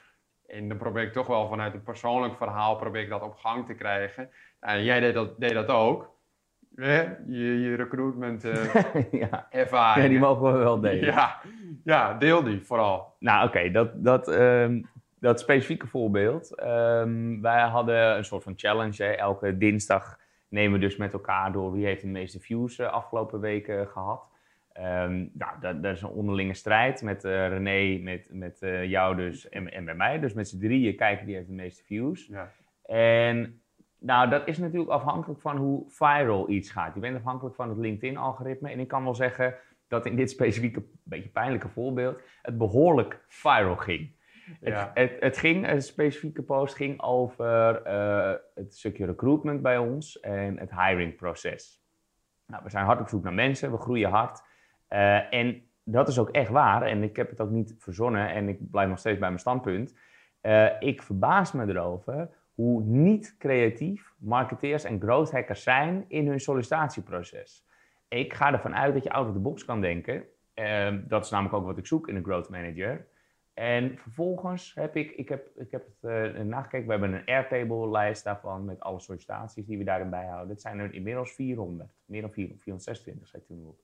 En 0.46 0.68
dan 0.68 0.76
probeer 0.76 1.02
ik 1.02 1.12
toch 1.12 1.26
wel 1.26 1.48
vanuit 1.48 1.74
een 1.74 1.82
persoonlijk 1.82 2.36
verhaal 2.36 2.76
probeer 2.76 3.02
ik 3.02 3.08
dat 3.08 3.22
op 3.22 3.36
gang 3.36 3.66
te 3.66 3.74
krijgen. 3.74 4.30
En 4.60 4.84
jij 4.84 5.00
deed 5.00 5.14
dat, 5.14 5.40
deed 5.40 5.52
dat 5.52 5.68
ook. 5.68 6.14
Je, 6.76 7.60
je 7.60 7.74
recruitment 7.74 8.44
uh, 8.44 8.74
ja. 9.22 9.46
ervaring. 9.50 10.04
Ja, 10.04 10.10
die 10.10 10.18
mogen 10.18 10.52
we 10.52 10.58
wel 10.58 10.80
delen. 10.80 11.04
Ja, 11.04 11.40
ja 11.86 12.14
deel 12.14 12.42
die 12.42 12.60
vooral. 12.60 13.14
Nou 13.18 13.46
oké, 13.46 13.70
dat, 13.70 14.04
dat, 14.04 14.28
ehm, 14.28 14.82
dat 15.20 15.40
specifieke 15.40 15.86
voorbeeld. 15.86 16.62
Um, 16.62 17.40
wij 17.42 17.62
hadden 17.62 18.16
een 18.16 18.24
soort 18.24 18.42
van 18.42 18.52
challenge. 18.56 19.02
Hè. 19.02 19.10
Elke 19.10 19.56
dinsdag 19.56 20.18
nemen 20.48 20.72
we 20.72 20.86
dus 20.86 20.96
met 20.96 21.12
elkaar 21.12 21.52
door 21.52 21.72
wie 21.72 21.84
heeft 21.84 22.00
de 22.00 22.06
meeste 22.06 22.40
views 22.40 22.78
uh, 22.78 22.92
afgelopen 22.92 23.40
weken 23.40 23.88
gehad. 23.88 24.28
Um, 24.78 25.30
nou, 25.32 25.52
dat, 25.60 25.82
dat, 25.82 25.94
is 25.94 26.02
een 26.02 26.08
onderlinge 26.08 26.54
strijd 26.54 27.02
met 27.02 27.24
uh, 27.24 27.48
René, 27.48 28.02
met, 28.02 28.28
met 28.30 28.62
uh, 28.62 28.84
jou 28.84 29.16
dus 29.16 29.48
en, 29.48 29.72
en 29.72 29.84
bij 29.84 29.94
mij. 29.94 30.20
Dus 30.20 30.32
met 30.32 30.48
z'n 30.48 30.58
drieën 30.58 30.96
kijken 30.96 31.26
wie 31.26 31.34
heeft 31.34 31.48
de 31.48 31.54
meeste 31.54 31.84
views. 31.84 32.26
Ja. 32.26 32.52
En 32.84 33.60
nou, 33.98 34.28
dat 34.28 34.48
is 34.48 34.58
natuurlijk 34.58 34.90
afhankelijk 34.90 35.40
van 35.40 35.56
hoe 35.56 35.84
viral 35.88 36.50
iets 36.50 36.70
gaat. 36.70 36.94
Je 36.94 37.00
bent 37.00 37.16
afhankelijk 37.16 37.54
van 37.54 37.68
het 37.68 37.78
LinkedIn-algoritme. 37.78 38.70
En 38.70 38.80
ik 38.80 38.88
kan 38.88 39.04
wel 39.04 39.14
zeggen 39.14 39.54
dat 39.88 40.06
in 40.06 40.16
dit 40.16 40.30
specifieke, 40.30 40.82
beetje 41.02 41.28
pijnlijke 41.28 41.68
voorbeeld, 41.68 42.20
het 42.42 42.58
behoorlijk 42.58 43.24
viral 43.28 43.76
ging. 43.76 44.14
Het, 44.60 44.90
het, 44.94 45.16
het, 45.20 45.36
ging, 45.36 45.68
een 45.68 45.82
specifieke 45.82 46.42
post 46.42 46.74
ging 46.74 47.02
over 47.02 47.86
uh, 47.86 48.32
het 48.54 48.74
stukje 48.74 49.06
recruitment 49.06 49.62
bij 49.62 49.78
ons 49.78 50.20
en 50.20 50.58
het 50.58 50.70
hiringproces. 50.70 51.84
Nou, 52.46 52.62
we 52.64 52.70
zijn 52.70 52.84
hard 52.84 53.00
op 53.00 53.08
zoek 53.08 53.22
naar 53.22 53.34
mensen, 53.34 53.70
we 53.70 53.78
groeien 53.78 54.10
hard. 54.10 54.42
Uh, 54.88 55.34
en 55.34 55.62
dat 55.84 56.08
is 56.08 56.18
ook 56.18 56.30
echt 56.30 56.50
waar. 56.50 56.82
En 56.82 57.02
ik 57.02 57.16
heb 57.16 57.30
het 57.30 57.40
ook 57.40 57.50
niet 57.50 57.74
verzonnen 57.78 58.30
en 58.30 58.48
ik 58.48 58.70
blijf 58.70 58.88
nog 58.88 58.98
steeds 58.98 59.18
bij 59.18 59.28
mijn 59.28 59.40
standpunt. 59.40 59.98
Uh, 60.42 60.80
ik 60.80 61.02
verbaas 61.02 61.52
me 61.52 61.66
erover 61.66 62.28
hoe 62.54 62.82
niet 62.82 63.36
creatief 63.38 64.14
marketeers 64.18 64.84
en 64.84 65.00
growth 65.00 65.30
hackers 65.30 65.62
zijn 65.62 66.04
in 66.08 66.26
hun 66.26 66.40
sollicitatieproces. 66.40 67.65
Ik 68.08 68.34
ga 68.34 68.52
ervan 68.52 68.74
uit 68.74 68.94
dat 68.94 69.02
je 69.02 69.10
out 69.10 69.26
of 69.26 69.32
the 69.32 69.38
box 69.38 69.64
kan 69.64 69.80
denken. 69.80 70.24
dat 71.08 71.24
is 71.24 71.30
namelijk 71.30 71.54
ook 71.54 71.64
wat 71.64 71.78
ik 71.78 71.86
zoek 71.86 72.08
in 72.08 72.16
een 72.16 72.24
growth 72.24 72.48
manager. 72.48 73.06
En 73.54 73.98
vervolgens 73.98 74.74
heb 74.74 74.96
ik, 74.96 75.10
ik 75.10 75.28
heb, 75.28 75.48
ik 75.56 75.70
heb 75.70 75.86
het 75.86 76.10
uh, 76.10 76.40
nagekeken, 76.42 76.86
we 76.86 76.92
hebben 76.92 77.12
een 77.12 77.26
Airtable-lijst 77.26 78.24
daarvan 78.24 78.64
met 78.64 78.80
alle 78.80 79.00
sollicitaties 79.00 79.66
die 79.66 79.78
we 79.78 79.84
daarin 79.84 80.10
bijhouden. 80.10 80.48
Het 80.48 80.60
zijn 80.60 80.78
er 80.78 80.94
inmiddels 80.94 81.32
400, 81.32 81.90
meer 82.04 82.20
dan 82.20 82.32
400, 82.32 82.62
426 82.62 83.28
zei 83.28 83.42
toen 83.44 83.66
op. 83.66 83.80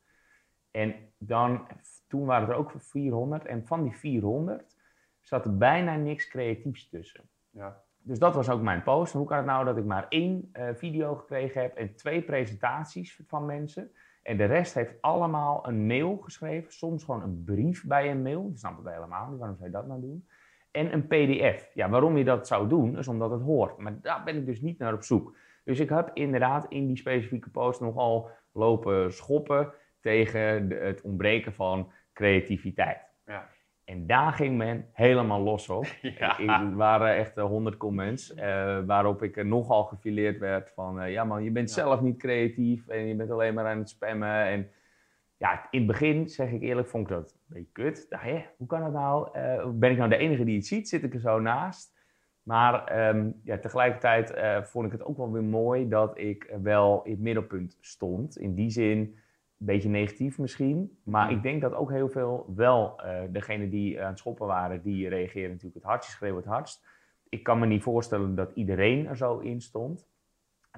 En 0.71 0.95
dan, 1.19 1.67
toen 2.09 2.25
waren 2.25 2.49
er 2.49 2.55
ook 2.55 2.73
400 2.77 3.45
en 3.45 3.67
van 3.67 3.83
die 3.83 3.97
400 3.97 4.77
zat 5.21 5.45
er 5.45 5.57
bijna 5.57 5.97
niks 5.97 6.29
creatiefs 6.29 6.89
tussen. 6.89 7.29
Ja. 7.51 7.83
Dus 7.99 8.19
dat 8.19 8.35
was 8.35 8.51
ook 8.51 8.63
mijn 8.63 8.83
post. 8.83 9.13
hoe 9.13 9.27
kan 9.27 9.37
het 9.37 9.47
nou 9.47 9.65
dat 9.65 9.77
ik 9.77 9.85
maar 9.85 10.07
één 10.09 10.51
uh, 10.53 10.69
video 10.75 11.15
gekregen 11.15 11.63
heb 11.63 11.77
en 11.77 11.95
twee 11.95 12.23
presentaties 12.23 13.21
van 13.27 13.47
mensen? 13.47 13.93
En 14.23 14.37
de 14.37 14.45
rest 14.45 14.75
heeft 14.75 14.95
allemaal 15.01 15.69
een 15.69 15.87
mail 15.87 16.17
geschreven, 16.17 16.73
soms 16.73 17.05
gewoon 17.05 17.23
een 17.23 17.45
brief 17.45 17.85
bij 17.87 18.11
een 18.11 18.23
mail. 18.23 18.49
Dat 18.49 18.59
snap 18.59 18.79
ik 18.79 18.93
helemaal 18.93 19.31
niet, 19.31 19.39
waarom 19.39 19.57
zou 19.57 19.69
je 19.69 19.75
dat 19.77 19.87
nou 19.87 20.01
doen? 20.01 20.27
En 20.71 20.93
een 20.93 21.07
PDF. 21.07 21.71
Ja, 21.75 21.89
waarom 21.89 22.17
je 22.17 22.25
dat 22.25 22.47
zou 22.47 22.69
doen, 22.69 22.99
is 22.99 23.09
omdat 23.09 23.31
het 23.31 23.43
hoort. 23.43 23.79
Maar 23.79 24.01
daar 24.01 24.25
ben 24.25 24.37
ik 24.37 24.47
dus 24.47 24.61
niet 24.61 24.79
naar 24.79 24.93
op 24.93 25.03
zoek. 25.03 25.37
Dus 25.65 25.81
ik 25.81 25.89
heb 25.89 26.11
inderdaad 26.15 26.67
in 26.69 26.87
die 26.87 26.97
specifieke 26.97 27.51
post 27.51 27.81
nogal 27.81 28.31
lopen 28.53 29.13
schoppen 29.13 29.73
tegen 30.01 30.71
het 30.71 31.01
ontbreken 31.01 31.53
van 31.53 31.93
creativiteit. 32.13 33.12
En 33.93 34.07
daar 34.07 34.33
ging 34.33 34.57
men 34.57 34.87
helemaal 34.93 35.41
los 35.41 35.69
op. 35.69 35.87
Ja. 36.03 36.41
Er 36.41 36.77
waren 36.77 37.17
echt 37.17 37.37
eh, 37.37 37.45
honderd 37.45 37.77
comments 37.77 38.35
uh, 38.35 38.79
waarop 38.87 39.23
ik 39.23 39.45
nogal 39.45 39.85
gefileerd 39.85 40.39
werd 40.39 40.71
van... 40.71 41.03
Uh, 41.03 41.13
ja 41.13 41.25
man, 41.25 41.45
je 41.45 41.51
bent 41.51 41.71
zelf 41.71 42.01
niet 42.01 42.19
creatief 42.19 42.89
en 42.89 43.07
je 43.07 43.15
bent 43.15 43.31
alleen 43.31 43.55
maar 43.55 43.67
aan 43.67 43.79
het 43.79 43.89
spammen. 43.89 44.47
En 44.47 44.69
ja, 45.37 45.67
in 45.71 45.79
het 45.79 45.87
begin, 45.87 46.29
zeg 46.29 46.51
ik 46.51 46.63
eerlijk, 46.63 46.89
vond 46.89 47.11
ik 47.11 47.17
dat 47.17 47.33
een 47.33 47.55
beetje 47.55 47.73
kut. 47.73 48.09
Hoe 48.57 48.67
kan 48.67 48.81
dat 48.81 48.93
nou? 48.93 49.39
ben 49.73 49.91
ik 49.91 49.97
nou 49.97 50.11
de 50.11 50.17
enige 50.17 50.45
die 50.45 50.57
het 50.57 50.67
ziet? 50.67 50.89
Zit 50.89 51.03
ik 51.03 51.15
er 51.15 51.21
zo 51.21 51.41
naast? 51.41 52.01
Maar 52.43 53.09
um, 53.09 53.41
ja, 53.45 53.59
tegelijkertijd 53.59 54.35
vond 54.69 54.87
ik 54.87 54.93
het 54.93 55.05
ook 55.05 55.17
wel 55.17 55.33
weer 55.33 55.45
mooi 55.45 55.89
dat 55.89 56.19
ik 56.19 56.55
wel 56.63 57.03
in 57.05 57.11
het 57.11 57.21
middelpunt 57.21 57.77
stond. 57.81 58.39
In 58.39 58.55
die 58.55 58.71
zin 58.71 59.17
beetje 59.65 59.89
negatief 59.89 60.39
misschien. 60.39 60.99
Maar 61.05 61.31
ik 61.31 61.43
denk 61.43 61.61
dat 61.61 61.75
ook 61.75 61.91
heel 61.91 62.09
veel 62.09 62.53
wel, 62.57 63.01
uh, 63.05 63.21
degene 63.31 63.69
die 63.69 64.03
aan 64.03 64.09
het 64.09 64.19
schoppen 64.19 64.47
waren, 64.47 64.83
die 64.83 65.09
reageren 65.09 65.49
natuurlijk 65.49 65.75
het 65.75 65.85
hardst, 65.85 66.11
schreeuwen 66.11 66.41
het 66.43 66.51
hardst. 66.51 66.87
ik 67.29 67.43
kan 67.43 67.59
me 67.59 67.67
niet 67.67 67.83
voorstellen 67.83 68.35
dat 68.35 68.51
iedereen 68.55 69.07
er 69.07 69.17
zo 69.17 69.39
in 69.39 69.61
stond. 69.61 70.11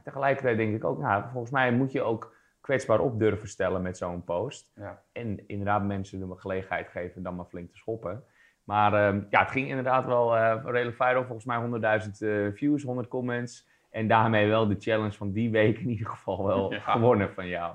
Tegelijkertijd 0.03 0.57
denk 0.57 0.75
ik 0.75 0.85
ook, 0.85 0.99
nou, 0.99 1.25
volgens 1.33 1.53
mij 1.53 1.73
moet 1.73 1.93
je 1.93 2.03
ook 2.03 2.37
kwetsbaar 2.61 3.01
op 3.01 3.19
durven 3.19 3.49
stellen 3.49 3.83
met 3.83 3.97
zo'n 3.97 4.25
post. 4.25 4.73
Ja. 4.75 5.03
En 5.13 5.49
inderdaad 5.49 5.85
mensen 5.85 6.29
de 6.29 6.37
gelegenheid 6.37 6.89
geven 6.89 7.23
dan 7.23 7.37
maar 7.37 7.45
flink 7.45 7.71
te 7.71 7.77
schoppen. 7.77 8.25
Maar 8.65 8.93
ehm, 8.95 9.23
ja, 9.31 9.41
het 9.41 9.51
ging 9.51 9.69
inderdaad 9.69 10.05
wel 10.05 10.37
uh, 10.37 10.61
redelijk 10.65 10.97
viral. 10.97 11.25
Volgens 11.25 11.45
mij 11.45 12.01
100.000 12.03 12.11
uh, 12.19 12.53
views, 12.53 12.83
100 12.83 13.09
comments. 13.09 13.69
En 13.91 14.09
daarmee 14.09 14.49
wel 14.49 14.69
de 14.69 14.77
challenge 14.79 15.13
van 15.13 15.33
die 15.33 15.51
week 15.51 15.79
in 15.79 15.89
ieder 15.89 16.07
geval 16.07 16.45
wel 16.47 16.73
Ja. 16.75 16.81
gewonnen 16.81 17.33
van 17.33 17.47
jou. 17.47 17.75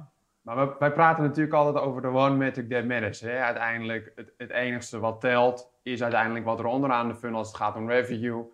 Maar 0.56 0.78
wij 0.80 0.92
praten 0.92 1.24
natuurlijk 1.24 1.56
altijd 1.56 1.86
over 1.86 2.02
de 2.02 2.08
one 2.08 2.36
metric 2.36 2.70
that 2.70 2.86
matters. 2.86 3.22
Hè? 3.22 3.38
Uiteindelijk, 3.38 4.12
het, 4.16 4.34
het 4.38 4.50
enigste 4.50 5.00
wat 5.00 5.22
telt, 5.22 5.72
is 5.84 6.02
uiteindelijk 6.02 6.46
wat 6.46 6.60
er 6.60 6.66
onderaan 6.66 7.08
de 7.08 7.16
funnel, 7.16 7.38
als 7.38 7.48
het 7.48 7.58
gaat 7.58 7.76
om 7.76 7.90
revenue, 7.90 8.46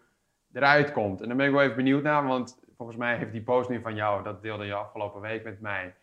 eruit 0.54 0.92
komt. 0.92 1.22
En 1.22 1.28
daar 1.28 1.38
ben 1.38 1.46
ik 1.46 1.52
wel 1.52 1.62
even 1.62 1.76
benieuwd 1.76 2.04
naar, 2.04 2.28
want 2.28 2.64
volgens 2.78 2.98
mij 2.98 3.18
heeft 3.18 3.32
die 3.32 3.44
post 3.44 3.70
nu 3.70 3.82
van 3.82 3.96
jou, 3.96 4.24
dat 4.24 4.42
deelde 4.42 4.66
je 4.66 4.74
afgelopen 4.74 5.22
week 5.22 5.44
met 5.44 5.62
mij, 5.62 5.96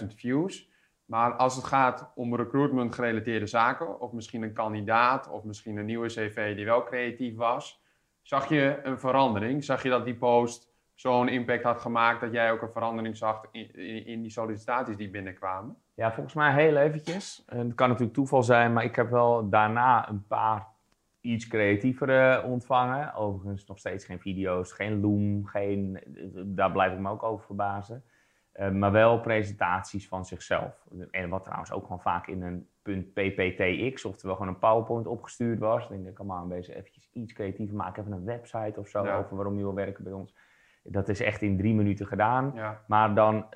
52.000 0.00 0.06
views. 0.14 0.70
Maar 1.04 1.32
als 1.32 1.56
het 1.56 1.64
gaat 1.64 2.12
om 2.14 2.36
recruitment 2.36 2.94
gerelateerde 2.94 3.46
zaken, 3.46 4.00
of 4.00 4.12
misschien 4.12 4.42
een 4.42 4.52
kandidaat, 4.52 5.28
of 5.28 5.44
misschien 5.44 5.76
een 5.76 5.84
nieuwe 5.84 6.08
cv 6.08 6.56
die 6.56 6.64
wel 6.64 6.82
creatief 6.82 7.36
was, 7.36 7.82
zag 8.22 8.48
je 8.48 8.80
een 8.82 8.98
verandering? 8.98 9.64
Zag 9.64 9.82
je 9.82 9.88
dat 9.88 10.04
die 10.04 10.16
post 10.16 10.69
zo'n 11.00 11.28
impact 11.28 11.62
had 11.62 11.80
gemaakt 11.80 12.20
dat 12.20 12.32
jij 12.32 12.52
ook 12.52 12.62
een 12.62 12.70
verandering 12.72 13.16
zag 13.16 13.44
in, 13.50 13.74
in, 13.74 14.06
in 14.06 14.22
die 14.22 14.30
sollicitaties 14.30 14.96
die 14.96 15.10
binnenkwamen? 15.10 15.76
Ja, 15.94 16.12
volgens 16.12 16.34
mij 16.34 16.52
heel 16.52 16.76
eventjes. 16.76 17.44
En 17.46 17.58
het 17.58 17.74
kan 17.74 17.88
natuurlijk 17.88 18.14
toeval 18.14 18.42
zijn, 18.42 18.72
maar 18.72 18.84
ik 18.84 18.96
heb 18.96 19.10
wel 19.10 19.48
daarna 19.48 20.08
een 20.08 20.26
paar 20.26 20.66
iets 21.20 21.46
creatievere 21.46 22.42
ontvangen. 22.42 23.14
Overigens 23.14 23.66
nog 23.66 23.78
steeds 23.78 24.04
geen 24.04 24.20
video's, 24.20 24.72
geen 24.72 25.00
Loom, 25.00 25.46
geen, 25.46 26.00
daar 26.46 26.72
blijf 26.72 26.92
ik 26.92 26.98
me 26.98 27.10
ook 27.10 27.22
over 27.22 27.44
verbazen. 27.46 28.04
Eh, 28.52 28.70
maar 28.70 28.92
wel 28.92 29.20
presentaties 29.20 30.08
van 30.08 30.24
zichzelf. 30.24 30.86
En 31.10 31.28
wat 31.28 31.42
trouwens 31.42 31.72
ook 31.72 31.82
gewoon 31.82 32.00
vaak 32.00 32.26
in 32.26 32.42
een 32.42 32.68
.pptx, 33.14 34.04
oftewel 34.04 34.36
gewoon 34.36 34.52
een 34.52 34.58
PowerPoint 34.58 35.06
opgestuurd 35.06 35.58
was. 35.58 35.88
Dan 35.88 35.96
denk 35.96 36.08
ik, 36.08 36.14
kom 36.14 36.32
aan, 36.32 36.48
deze 36.48 36.76
eventjes 36.76 37.10
iets 37.12 37.32
creatiever 37.32 37.76
maken. 37.76 38.02
Even 38.02 38.14
een 38.14 38.24
website 38.24 38.80
of 38.80 38.88
zo 38.88 39.04
Ja. 39.04 39.16
over 39.16 39.36
waarom 39.36 39.56
je 39.56 39.62
wil 39.62 39.74
werken 39.74 40.04
bij 40.04 40.12
ons. 40.12 40.34
Dat 40.82 41.08
is 41.08 41.20
echt 41.20 41.42
in 41.42 41.56
drie 41.56 41.74
minuten 41.74 42.06
gedaan. 42.06 42.52
Ja, 42.54 42.84
Maar 42.86 43.14
dan, 43.14 43.46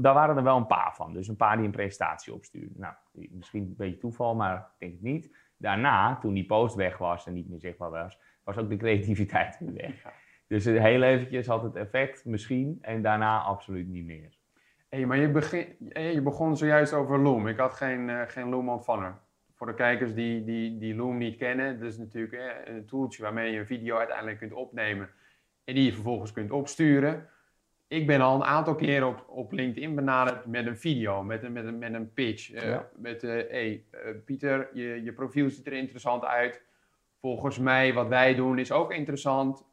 daar 0.00 0.14
waren 0.14 0.36
er 0.36 0.42
wel 0.42 0.56
een 0.56 0.66
paar 0.66 0.94
van. 0.94 1.12
Dus 1.12 1.28
een 1.28 1.36
paar 1.36 1.56
die 1.56 1.64
een 1.64 1.70
presentatie 1.70 2.34
opstuurden. 2.34 2.74
Nou, 2.76 2.94
misschien 3.12 3.62
een 3.62 3.74
beetje 3.76 3.98
toeval, 3.98 4.34
maar 4.34 4.56
ik 4.56 4.78
denk 4.78 4.92
het 4.92 5.02
niet. 5.02 5.36
Daarna, 5.56 6.18
toen 6.18 6.34
die 6.34 6.46
post 6.46 6.74
weg 6.74 6.98
was 6.98 7.26
en 7.26 7.32
niet 7.32 7.48
meer 7.48 7.60
zichtbaar 7.60 7.90
was, 7.90 8.18
was 8.44 8.58
ook 8.58 8.68
de 8.68 8.76
creativiteit 8.76 9.58
weer 9.58 9.74
weg. 9.74 10.02
Ja. 10.02 10.12
Dus 10.46 10.64
heel 10.64 11.02
eventjes 11.02 11.46
had 11.46 11.62
het 11.62 11.76
effect 11.76 12.24
misschien 12.24 12.78
en 12.80 13.02
daarna 13.02 13.40
absoluut 13.40 13.88
niet 13.88 14.04
meer. 14.04 14.36
Hey, 14.88 15.06
maar 15.06 15.16
je, 15.16 15.30
begin, 15.30 15.76
hey, 15.88 16.12
je 16.12 16.22
begon 16.22 16.56
zojuist 16.56 16.92
over 16.92 17.18
Loom. 17.18 17.48
Ik 17.48 17.58
had 17.58 17.74
geen, 17.74 18.10
eh, 18.10 18.22
geen 18.26 18.48
Loom-ontvanger. 18.48 19.18
Voor 19.54 19.66
de 19.66 19.74
kijkers 19.74 20.14
die, 20.14 20.44
die, 20.44 20.78
die 20.78 20.94
Loom 20.94 21.16
niet 21.18 21.36
kennen, 21.36 21.78
dat 21.78 21.88
is 21.88 21.98
natuurlijk 21.98 22.32
eh, 22.32 22.74
een 22.74 22.86
tooltje 22.86 23.22
waarmee 23.22 23.52
je 23.52 23.58
een 23.58 23.66
video 23.66 23.96
uiteindelijk 23.96 24.38
kunt 24.38 24.52
opnemen 24.52 25.10
en 25.68 25.74
die 25.74 25.84
je 25.84 25.92
vervolgens 25.92 26.32
kunt 26.32 26.50
opsturen. 26.50 27.26
Ik 27.86 28.06
ben 28.06 28.20
al 28.20 28.34
een 28.34 28.44
aantal 28.44 28.74
keren 28.74 29.08
op, 29.08 29.24
op 29.28 29.52
LinkedIn 29.52 29.94
benaderd 29.94 30.46
met 30.46 30.66
een 30.66 30.76
video, 30.78 31.22
met 31.22 31.42
een, 31.42 31.52
met 31.52 31.64
een, 31.64 31.78
met 31.78 31.94
een 31.94 32.12
pitch. 32.12 32.52
Eh, 32.52 32.68
Ja. 32.68 32.88
Met, 32.96 33.22
eh 33.24 33.30
hey, 33.30 33.84
eh, 33.90 34.14
Pieter, 34.24 34.68
je, 34.72 35.02
je 35.02 35.12
profiel 35.12 35.50
ziet 35.50 35.66
er 35.66 35.72
interessant 35.72 36.24
uit. 36.24 36.62
Volgens 37.20 37.58
mij, 37.58 37.94
wat 37.94 38.08
wij 38.08 38.34
doen 38.34 38.58
is 38.58 38.72
ook 38.72 38.92
interessant. 38.92 39.64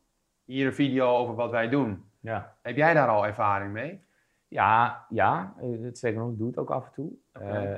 Hier 0.46 0.66
een 0.66 0.74
video 0.74 1.08
over 1.16 1.36
wat 1.36 1.52
wij 1.52 1.70
doen. 1.70 2.04
Ja, 2.20 2.56
Heb 2.62 2.76
jij 2.76 2.94
daar 2.94 3.08
al 3.08 3.26
ervaring 3.26 3.72
mee? 3.72 4.04
ja, 4.48 5.06
ja 5.10 5.56
het 5.82 5.98
zeker 5.98 6.20
nog, 6.20 6.32
ik 6.32 6.38
doe 6.38 6.48
het 6.48 6.58
ook 6.58 6.72
af 6.72 6.86
en 6.86 6.92
toe. 6.94 7.12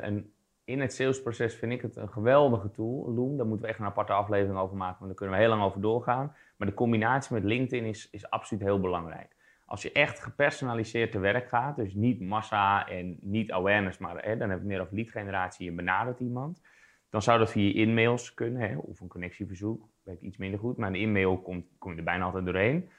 En 0.01 0.31
in 0.63 0.79
het 0.81 0.93
salesproces 0.93 1.55
vind 1.55 1.71
ik 1.71 1.81
het 1.81 1.95
een 1.95 2.09
geweldige 2.09 2.71
tool, 2.71 3.13
Loom. 3.13 3.37
Daar 3.37 3.45
moeten 3.45 3.65
we 3.65 3.71
echt 3.71 3.79
een 3.79 3.85
aparte 3.85 4.13
aflevering 4.13 4.59
over 4.59 4.77
maken, 4.77 4.95
want 4.99 5.05
daar 5.07 5.15
kunnen 5.19 5.35
we 5.35 5.41
heel 5.41 5.51
lang 5.51 5.63
over 5.63 5.81
doorgaan. 5.81 6.35
Maar 6.57 6.67
de 6.67 6.73
combinatie 6.73 7.33
met 7.33 7.43
LinkedIn 7.43 7.85
is, 7.85 8.09
is 8.09 8.29
absoluut 8.29 8.63
heel 8.63 8.79
belangrijk. 8.79 9.35
Als 9.65 9.81
je 9.81 9.91
echt 9.91 10.19
gepersonaliseerd 10.19 11.11
te 11.11 11.19
werk 11.19 11.47
gaat, 11.47 11.75
dus 11.75 11.93
niet 11.93 12.21
massa 12.21 12.89
en 12.89 13.17
niet 13.21 13.51
awareness, 13.51 13.97
maar 13.97 14.23
hè, 14.23 14.37
dan 14.37 14.49
heb 14.49 14.59
ik 14.59 14.65
meer 14.65 14.81
over 14.81 14.95
lead 14.95 15.09
generatie, 15.09 15.65
je 15.65 15.75
benadert 15.75 16.19
iemand. 16.19 16.61
Dan 17.09 17.21
zou 17.21 17.39
dat 17.39 17.51
via 17.51 17.73
e-mails 17.73 18.33
kunnen, 18.33 18.61
hè, 18.69 18.77
of 18.77 18.99
een 18.99 19.07
connectieverzoek, 19.07 19.87
weet 20.03 20.21
iets 20.21 20.37
minder 20.37 20.59
goed, 20.59 20.77
maar 20.77 20.89
een 20.89 20.95
e-mail 20.95 21.41
komt, 21.41 21.65
kom 21.77 21.91
je 21.91 21.97
er 21.97 22.03
bijna 22.03 22.25
altijd 22.25 22.45
doorheen. 22.45 22.89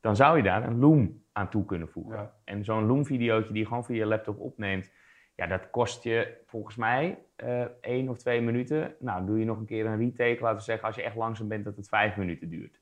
Dan 0.00 0.16
zou 0.16 0.36
je 0.36 0.42
daar 0.42 0.66
een 0.66 0.78
Loom 0.78 1.22
aan 1.32 1.50
toe 1.50 1.64
kunnen 1.64 1.88
voegen. 1.88 2.16
Ja. 2.16 2.34
En 2.44 2.64
zo'n 2.64 2.86
Loom-videootje 2.86 3.52
die 3.52 3.62
je 3.62 3.68
gewoon 3.68 3.84
via 3.84 3.96
je 3.96 4.06
laptop 4.06 4.40
opneemt, 4.40 4.92
ja, 5.34 5.46
dat 5.46 5.70
kost 5.70 6.02
je 6.02 6.42
volgens 6.46 6.76
mij 6.76 7.18
eh 7.36 7.64
één 7.80 8.08
of 8.08 8.18
twee 8.18 8.40
minuten. 8.40 8.94
Nou, 8.98 9.26
doe 9.26 9.38
je 9.38 9.44
nog 9.44 9.58
een 9.58 9.66
keer 9.66 9.86
een 9.86 9.98
retake, 9.98 10.42
laten 10.42 10.58
we 10.58 10.62
zeggen, 10.62 10.86
als 10.86 10.96
je 10.96 11.02
echt 11.02 11.16
langzaam 11.16 11.48
bent, 11.48 11.64
dat 11.64 11.76
het 11.76 11.88
vijf 11.88 12.16
minuten 12.16 12.48
duurt. 12.48 12.80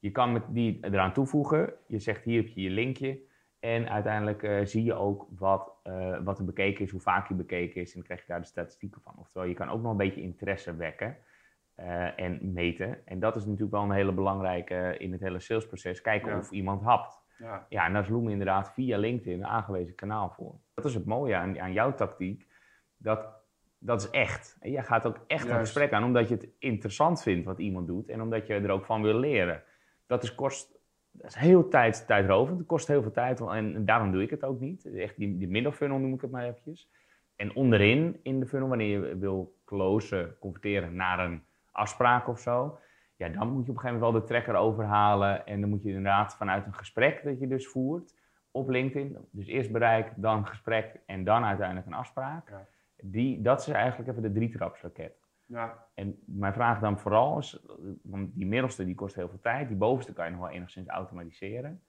Je 0.00 0.10
kan 0.10 0.32
met 0.32 0.42
die 0.48 0.78
eraan 0.80 1.12
toevoegen. 1.12 1.72
Je 1.86 1.98
zegt 1.98 2.24
hier 2.24 2.42
heb 2.42 2.48
je 2.48 2.60
je 2.60 2.70
linkje. 2.70 3.20
En 3.60 3.88
uiteindelijk 3.88 4.42
eh, 4.42 4.64
zie 4.64 4.84
je 4.84 4.94
ook 4.94 5.26
wat, 5.36 5.72
eh, 5.82 6.18
wat 6.24 6.38
er 6.38 6.44
bekeken 6.44 6.84
is, 6.84 6.90
hoe 6.90 7.00
vaak 7.00 7.28
je 7.28 7.34
bekeken 7.34 7.80
is. 7.80 7.88
En 7.88 7.94
dan 7.94 8.02
krijg 8.02 8.20
je 8.20 8.26
daar 8.26 8.40
de 8.40 8.46
statistieken 8.46 9.00
van. 9.00 9.14
Oftewel, 9.18 9.48
je 9.48 9.54
kan 9.54 9.68
ook 9.68 9.82
nog 9.82 9.90
een 9.90 9.96
beetje 9.96 10.22
interesse 10.22 10.76
wekken 10.76 11.16
eh, 11.74 12.18
en 12.20 12.52
meten. 12.52 13.06
En 13.06 13.20
dat 13.20 13.36
is 13.36 13.44
natuurlijk 13.44 13.72
wel 13.72 13.82
een 13.82 13.90
hele 13.90 14.12
belangrijke 14.12 14.94
in 14.98 15.12
het 15.12 15.20
hele 15.20 15.40
salesproces. 15.40 16.00
Kijken 16.00 16.30
Ja. 16.30 16.38
of 16.38 16.50
iemand 16.50 16.82
hapt. 16.82 17.22
Ja. 17.38 17.66
Ja, 17.68 17.86
en 17.86 17.92
daar 17.92 18.02
is 18.02 18.08
Loom 18.08 18.28
inderdaad 18.28 18.72
via 18.72 18.98
LinkedIn 18.98 19.38
een 19.38 19.46
aangewezen 19.46 19.94
kanaal 19.94 20.30
voor. 20.30 20.54
Dat 20.74 20.84
is 20.84 20.94
het 20.94 21.04
mooie 21.04 21.34
aan, 21.36 21.60
aan 21.60 21.72
jouw 21.72 21.94
tactiek. 21.94 22.46
Dat, 22.96 23.26
dat 23.78 24.00
is 24.00 24.10
echt. 24.10 24.56
En 24.60 24.70
jij 24.70 24.82
gaat 24.82 25.06
ook 25.06 25.20
echt 25.26 25.48
een 25.48 25.58
gesprek 25.58 25.92
aan, 25.92 26.04
omdat 26.04 26.28
je 26.28 26.34
het 26.34 26.48
interessant 26.58 27.22
vindt 27.22 27.44
wat 27.46 27.58
iemand 27.58 27.86
doet. 27.86 28.08
En 28.08 28.22
omdat 28.22 28.46
je 28.46 28.54
er 28.54 28.70
ook 28.70 28.84
van 28.84 29.02
wil 29.02 29.18
leren. 29.18 29.62
Dat 30.10 30.22
is, 30.22 30.34
kost, 30.34 30.78
dat 31.10 31.30
is 31.30 31.34
heel 31.34 31.68
tijd, 31.68 32.06
tijdrovend. 32.06 32.58
Het 32.58 32.66
kost 32.66 32.88
heel 32.88 33.02
veel 33.02 33.10
tijd. 33.10 33.40
En, 33.40 33.74
en 33.74 33.84
daarom 33.84 34.12
doe 34.12 34.22
ik 34.22 34.30
het 34.30 34.44
ook 34.44 34.60
niet. 34.60 34.94
Echt 34.94 35.16
die, 35.16 35.38
die 35.38 35.48
middelfunnel 35.48 35.98
noem 35.98 36.14
ik 36.14 36.20
het 36.20 36.30
maar 36.30 36.44
eventjes. 36.44 36.90
En 37.36 37.54
onderin 37.54 38.20
in 38.22 38.40
de 38.40 38.46
funnel, 38.46 38.68
wanneer 38.68 39.08
je 39.08 39.18
wil 39.18 39.56
closen, 39.64 40.36
converteren 40.38 40.94
naar 40.94 41.18
een 41.18 41.42
afspraak 41.70 42.28
of 42.28 42.40
zo. 42.40 42.78
Ja, 43.16 43.28
dan 43.28 43.48
moet 43.48 43.64
je 43.64 43.70
op 43.70 43.76
een 43.76 43.82
gegeven 43.82 44.00
moment 44.00 44.12
wel 44.12 44.20
de 44.20 44.26
trekker 44.26 44.54
overhalen. 44.54 45.46
En 45.46 45.60
dan 45.60 45.70
moet 45.70 45.82
je 45.82 45.88
inderdaad 45.88 46.36
vanuit 46.36 46.66
een 46.66 46.74
gesprek 46.74 47.24
dat 47.24 47.40
je 47.40 47.46
dus 47.46 47.68
voert 47.68 48.14
op 48.50 48.68
LinkedIn. 48.68 49.16
Dus 49.30 49.46
eerst 49.46 49.72
bereik, 49.72 50.12
dan 50.16 50.46
gesprek 50.46 51.00
en 51.06 51.24
dan 51.24 51.44
uiteindelijk 51.44 51.86
een 51.86 51.92
afspraak. 51.92 52.48
Ja. 52.48 52.66
Die, 53.02 53.42
dat 53.42 53.60
is 53.60 53.68
eigenlijk 53.68 54.10
even 54.10 54.22
de 54.22 54.32
drietrapsraket. 54.32 55.19
Ja. 55.50 55.86
En 55.94 56.18
mijn 56.24 56.52
vraag 56.52 56.80
dan 56.80 56.98
vooral 56.98 57.38
is, 57.38 57.66
want 58.02 58.34
die 58.34 58.46
middelste 58.46 58.84
die 58.84 58.94
kost 58.94 59.14
heel 59.14 59.28
veel 59.28 59.40
tijd. 59.40 59.68
Die 59.68 59.76
bovenste 59.76 60.12
kan 60.12 60.24
je 60.24 60.30
nog 60.30 60.40
wel 60.40 60.50
enigszins 60.50 60.88
automatiseren. 60.88 61.82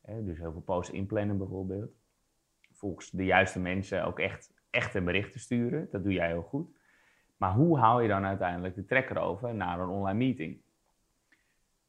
Hè, 0.00 0.24
dus 0.24 0.38
heel 0.38 0.52
veel 0.52 0.60
posts 0.60 0.92
inplannen 0.92 1.38
bijvoorbeeld. 1.38 1.90
Volgens 2.72 3.10
de 3.10 3.24
juiste 3.24 3.60
mensen 3.60 4.04
ook 4.04 4.18
echt 4.18 4.52
echte 4.70 5.00
berichten 5.00 5.40
sturen. 5.40 5.88
Dat 5.90 6.02
doe 6.02 6.12
jij 6.12 6.28
heel 6.28 6.42
goed. 6.42 6.76
Maar 7.36 7.52
hoe 7.52 7.78
haal 7.78 8.00
je 8.00 8.08
dan 8.08 8.24
uiteindelijk 8.24 8.74
de 8.74 8.84
trekker 8.84 9.18
over 9.18 9.54
naar 9.54 9.80
een 9.80 9.88
online 9.88 10.18
meeting? 10.18 10.62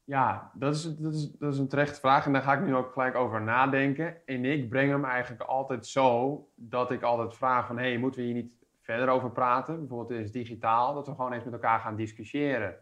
Ja, 0.04 0.50
dat 0.54 0.74
is, 0.74 0.96
dat, 0.96 1.14
is, 1.14 1.30
dat 1.30 1.52
is 1.52 1.58
een 1.58 1.68
terechte 1.68 2.00
vraag 2.00 2.26
en 2.26 2.32
daar 2.32 2.42
ga 2.42 2.54
ik 2.54 2.64
nu 2.64 2.74
ook 2.74 2.92
gelijk 2.92 3.14
over 3.14 3.42
nadenken. 3.42 4.26
En 4.26 4.44
ik 4.44 4.68
breng 4.68 4.90
hem 4.90 5.04
eigenlijk 5.04 5.42
altijd 5.42 5.86
zo 5.86 6.48
dat 6.54 6.90
ik 6.90 7.02
altijd 7.02 7.36
vraag 7.36 7.66
van... 7.66 7.78
hey, 7.78 7.98
moeten 7.98 8.20
we 8.20 8.26
hier 8.26 8.34
niet 8.34 8.65
verder 8.86 9.08
over 9.08 9.30
praten? 9.30 9.78
Bijvoorbeeld 9.78 10.20
is 10.20 10.32
digitaal, 10.32 10.94
dat 10.94 11.06
we 11.06 11.14
gewoon 11.14 11.32
eens 11.32 11.44
met 11.44 11.52
elkaar 11.52 11.80
gaan 11.80 11.96
discussiëren. 11.96 12.76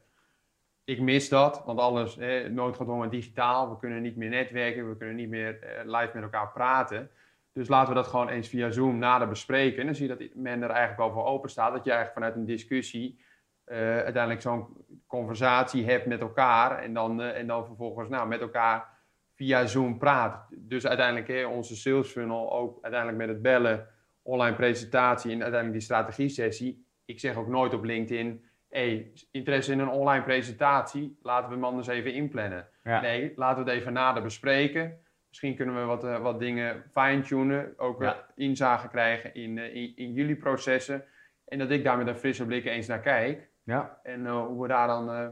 Ik 0.84 1.00
mis 1.00 1.28
dat, 1.28 1.62
want 1.64 1.78
alles 1.78 2.14
hè, 2.14 2.48
noodgedwongen 2.48 3.10
digitaal. 3.10 3.70
We 3.70 3.78
kunnen 3.78 4.02
niet 4.02 4.16
meer 4.16 4.28
netwerken, 4.28 4.88
we 4.88 4.96
kunnen 4.96 5.16
niet 5.16 5.28
meer 5.28 5.62
eh, 5.62 5.84
live 5.84 6.10
met 6.14 6.22
elkaar 6.22 6.52
praten. 6.52 7.10
Dus 7.52 7.68
laten 7.68 7.88
we 7.88 7.94
dat 7.94 8.06
gewoon 8.06 8.28
eens 8.28 8.48
via 8.48 8.70
Zoom 8.70 8.98
nader 8.98 9.28
bespreken. 9.28 9.80
En 9.80 9.86
dan 9.86 9.94
zie 9.94 10.08
je 10.08 10.16
dat 10.16 10.28
men 10.34 10.62
er 10.62 10.70
eigenlijk 10.70 10.98
wel 10.98 11.12
voor 11.12 11.24
open 11.24 11.50
staat. 11.50 11.72
Dat 11.72 11.84
je 11.84 11.90
eigenlijk 11.90 12.18
vanuit 12.18 12.36
een 12.36 12.54
discussie 12.54 13.20
eh, 13.64 13.78
uiteindelijk 13.78 14.40
zo'n 14.40 14.66
conversatie 15.06 15.84
hebt 15.84 16.06
met 16.06 16.20
elkaar. 16.20 16.78
En 16.78 16.94
dan, 16.94 17.22
eh, 17.22 17.38
en 17.38 17.46
dan 17.46 17.66
vervolgens 17.66 18.08
nou, 18.08 18.28
met 18.28 18.40
elkaar 18.40 18.88
via 19.34 19.66
Zoom 19.66 19.98
praat. 19.98 20.46
Dus 20.50 20.86
uiteindelijk 20.86 21.28
hè, 21.28 21.44
onze 21.44 21.76
sales 21.76 22.10
funnel 22.10 22.52
ook 22.52 22.78
uiteindelijk 22.82 23.20
met 23.20 23.28
het 23.28 23.42
bellen, 23.42 23.88
online 24.24 24.56
presentatie 24.56 25.30
en 25.32 25.42
uiteindelijk 25.42 25.72
die 25.72 25.88
strategie 25.88 26.28
sessie. 26.28 26.86
Ik 27.04 27.20
zeg 27.20 27.36
ook 27.36 27.48
nooit 27.48 27.74
op 27.74 27.84
LinkedIn, 27.84 28.44
hey, 28.68 29.12
interesse 29.30 29.72
in 29.72 29.78
een 29.78 29.88
online 29.88 30.24
presentatie, 30.24 31.18
laten 31.22 31.48
we 31.48 31.54
hem 31.54 31.64
anders 31.64 31.86
even 31.86 32.12
inplannen. 32.14 32.68
Ja. 32.84 33.00
Nee, 33.00 33.32
laten 33.36 33.64
we 33.64 33.70
het 33.70 33.80
even 33.80 33.92
nader 33.92 34.22
bespreken. 34.22 34.98
Misschien 35.28 35.56
kunnen 35.56 35.74
we 35.74 35.80
wat, 35.84 36.04
eh, 36.04 36.18
wat 36.20 36.38
dingen 36.38 36.84
fine-tunen, 36.92 37.74
ook 37.76 38.00
eh, 38.02 38.06
Ja. 38.08 38.26
inzage 38.34 38.88
krijgen 38.88 39.34
in, 39.34 39.58
eh, 39.58 39.74
in, 39.74 39.92
in 39.96 40.12
jullie 40.12 40.36
processen. 40.36 41.04
En 41.44 41.58
dat 41.58 41.70
ik 41.70 41.84
daar 41.84 41.96
met 41.98 42.06
een 42.06 42.16
frisse 42.16 42.46
blik 42.46 42.64
eens 42.64 42.86
naar 42.86 43.00
kijk. 43.00 43.48
Ja, 43.62 43.98
En 44.02 44.26
eh, 44.26 44.46
hoe 44.46 44.62
we 44.62 44.68
daar 44.68 44.86
dan 44.86 45.10
eh, 45.10 45.28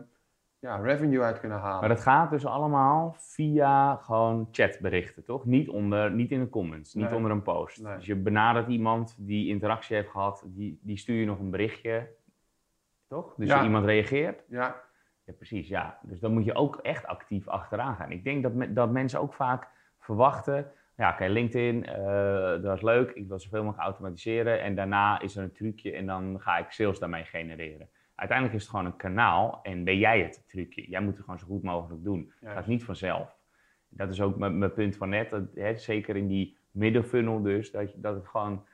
ja, 0.62 0.76
revenue 0.76 1.22
uit 1.22 1.40
kunnen 1.40 1.58
halen. 1.58 1.80
Maar 1.80 1.88
dat 1.88 2.00
gaat 2.00 2.30
dus 2.30 2.46
allemaal 2.46 3.14
via 3.18 3.96
gewoon 3.96 4.48
chatberichten, 4.52 5.24
toch? 5.24 5.44
Niet, 5.44 5.68
onder, 5.68 6.10
niet 6.12 6.30
in 6.30 6.40
de 6.40 6.48
comments, 6.48 6.94
niet 6.94 7.04
Nee. 7.06 7.14
onder 7.14 7.30
een 7.30 7.42
post. 7.42 7.82
Nee. 7.82 7.96
Dus 7.96 8.06
je 8.06 8.16
benadert 8.16 8.68
iemand 8.68 9.14
die 9.18 9.48
interactie 9.48 9.96
heeft 9.96 10.10
gehad, 10.10 10.44
die, 10.46 10.78
die 10.82 10.96
stuur 10.96 11.20
je 11.20 11.26
nog 11.26 11.38
een 11.38 11.50
berichtje, 11.50 12.08
toch? 13.08 13.34
Dus 13.36 13.48
Ja. 13.48 13.62
iemand 13.64 13.84
reageert. 13.84 14.44
Ja, 14.48 14.80
Ja, 15.24 15.32
precies, 15.32 15.68
ja. 15.68 15.98
Dus 16.02 16.20
dan 16.20 16.32
moet 16.32 16.44
je 16.44 16.54
ook 16.54 16.76
echt 16.76 17.06
actief 17.06 17.48
achteraan 17.48 17.96
gaan. 17.96 18.10
Ik 18.10 18.24
denk 18.24 18.42
dat, 18.42 18.52
me- 18.52 18.72
dat 18.72 18.90
mensen 18.90 19.20
ook 19.20 19.34
vaak 19.34 19.68
verwachten... 19.98 20.70
Ja, 20.96 21.10
oké, 21.12 21.24
LinkedIn, 21.26 21.86
eh, 21.86 22.62
dat 22.62 22.76
is 22.76 22.82
leuk. 22.82 23.10
Ik 23.10 23.28
wil 23.28 23.38
zoveel 23.40 23.62
mogelijk 23.64 23.84
automatiseren. 23.88 24.60
En 24.62 24.74
daarna 24.74 25.20
is 25.20 25.36
er 25.36 25.42
een 25.42 25.52
trucje 25.52 25.92
en 25.92 26.06
dan 26.06 26.40
ga 26.40 26.58
ik 26.58 26.70
sales 26.70 26.98
daarmee 26.98 27.24
genereren. 27.24 27.88
Uiteindelijk 28.22 28.58
is 28.58 28.62
het 28.66 28.70
gewoon 28.76 28.86
een 28.86 28.96
kanaal 28.96 29.60
en 29.62 29.84
ben 29.84 29.98
jij 29.98 30.20
het 30.20 30.44
trucje. 30.48 30.88
Jij 30.90 31.00
moet 31.00 31.14
het 31.14 31.24
gewoon 31.24 31.38
zo 31.38 31.46
goed 31.46 31.62
mogelijk 31.62 32.04
doen. 32.04 32.32
Het 32.40 32.52
gaat 32.52 32.66
niet 32.66 32.84
vanzelf. 32.84 33.36
Dat 33.88 34.10
is 34.10 34.20
ook 34.20 34.36
mijn 34.36 34.72
punt 34.72 34.96
van 34.96 35.08
net. 35.08 35.30
Dat, 35.30 35.42
hè, 35.54 35.76
zeker 35.76 36.16
in 36.16 36.26
die 36.26 36.56
middenfunnel 36.70 37.42
dus. 37.42 37.70
Dat, 37.70 37.92
dat 37.96 38.14
het 38.14 38.26
gewoon 38.26 38.66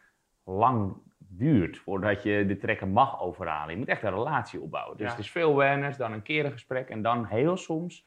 lang 0.44 0.96
duurt 1.18 1.78
voordat 1.78 2.22
je 2.22 2.46
de 2.46 2.56
trekker 2.56 2.88
mag 2.88 3.20
overhalen. 3.20 3.72
Je 3.72 3.78
moet 3.78 3.88
echt 3.88 4.02
een 4.02 4.10
relatie 4.14 4.60
opbouwen. 4.60 4.96
Dus 4.96 5.06
Ja. 5.06 5.12
het 5.12 5.20
is 5.24 5.30
veel 5.30 5.50
awareness, 5.50 5.98
dan 5.98 6.12
een 6.12 6.22
keer 6.22 6.44
een 6.44 6.52
gesprek 6.52 6.88
en 6.88 7.02
dan 7.02 7.24
heel 7.24 7.56
soms 7.56 8.06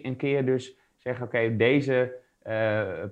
een 0.00 0.16
keer 0.16 0.46
dus 0.46 0.78
zeggen: 0.96 1.26
Oké, 1.26 1.56
deze 1.56 2.18
eh, 2.42 2.52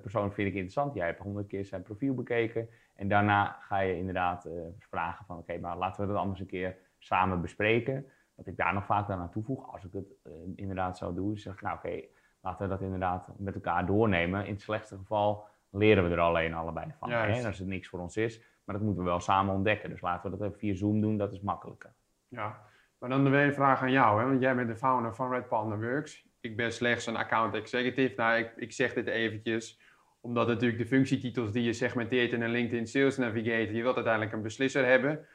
persoon 0.01 0.33
vind 0.33 0.47
ik 0.47 0.53
interessant. 0.53 0.93
Jij 0.93 1.05
hebt 1.05 1.19
honderd 1.19 1.47
keer 1.47 1.65
zijn 1.65 1.81
profiel 1.81 2.13
bekeken. 2.13 2.69
En 2.95 3.07
daarna 3.07 3.57
ga 3.61 3.79
je 3.79 3.97
inderdaad 3.97 4.45
eh, 4.45 4.53
vragen: 4.79 5.25
van 5.25 5.37
oké, 5.37 5.57
maar 5.57 5.77
laten 5.77 6.01
we 6.01 6.13
dat 6.13 6.21
anders 6.21 6.39
een 6.39 6.45
keer 6.45 6.77
samen 6.99 7.41
bespreken. 7.41 8.05
Wat 8.35 8.47
ik 8.47 8.57
daar 8.57 8.73
nog 8.73 8.85
vaak 8.85 9.09
aan 9.09 9.31
toevoeg, 9.31 9.73
als 9.73 9.83
ik 9.83 9.93
het 9.93 10.15
eh, 10.23 10.31
inderdaad 10.55 10.97
zou 10.97 11.15
doen, 11.15 11.33
is 11.33 11.41
zeg 11.41 11.53
ik: 11.53 11.61
Nou, 11.61 11.77
oké, 11.77 12.01
laten 12.41 12.63
we 12.63 12.69
dat 12.69 12.81
inderdaad 12.81 13.29
met 13.37 13.55
elkaar 13.55 13.85
doornemen. 13.85 14.45
In 14.45 14.53
het 14.53 14.61
slechtste 14.61 14.97
geval 14.97 15.47
leren 15.69 16.03
we 16.03 16.15
er 16.15 16.19
alleen 16.19 16.53
allebei 16.53 16.93
van. 16.99 17.11
Hè? 17.11 17.45
Als 17.45 17.59
het 17.59 17.67
niks 17.67 17.87
voor 17.87 17.99
ons 17.99 18.17
is. 18.17 18.41
Maar 18.63 18.75
dat 18.75 18.87
moeten 18.87 19.03
we 19.03 19.09
wel 19.09 19.19
samen 19.19 19.53
ontdekken. 19.53 19.89
Dus 19.89 20.01
laten 20.01 20.31
we 20.31 20.37
dat 20.37 20.47
even 20.47 20.59
via 20.59 20.73
Zoom 20.73 21.01
doen, 21.01 21.17
dat 21.17 21.31
is 21.31 21.41
makkelijker. 21.41 21.93
ja. 22.27 22.67
Maar 22.99 23.09
dan 23.09 23.29
weer 23.29 23.45
een 23.45 23.53
vraag 23.53 23.81
aan 23.81 23.91
jou, 23.91 24.21
hè? 24.21 24.27
want 24.27 24.41
jij 24.41 24.55
bent 24.55 24.67
de 24.67 24.75
founder 24.75 25.15
van 25.15 25.31
Red 25.31 25.47
Panda 25.47 25.77
Works. 25.77 26.27
Ik 26.39 26.57
ben 26.57 26.71
slechts 26.71 27.05
een 27.05 27.15
account 27.15 27.55
executive. 27.55 28.13
Nou, 28.15 28.39
ik, 28.39 28.53
ik 28.55 28.71
zeg 28.71 28.93
dit 28.93 29.07
eventjes, 29.07 29.79
omdat 30.21 30.47
natuurlijk 30.47 30.81
de 30.81 30.87
functietitels 30.87 31.51
die 31.51 31.63
je 31.63 31.73
segmenteert 31.73 32.31
in 32.31 32.41
een 32.41 32.49
LinkedIn 32.49 32.87
Sales 32.87 33.17
Navigator, 33.17 33.75
je 33.75 33.81
wilt 33.81 33.95
uiteindelijk 33.95 34.33
een 34.33 34.41
beslisser 34.41 34.85
hebben. 34.85 35.27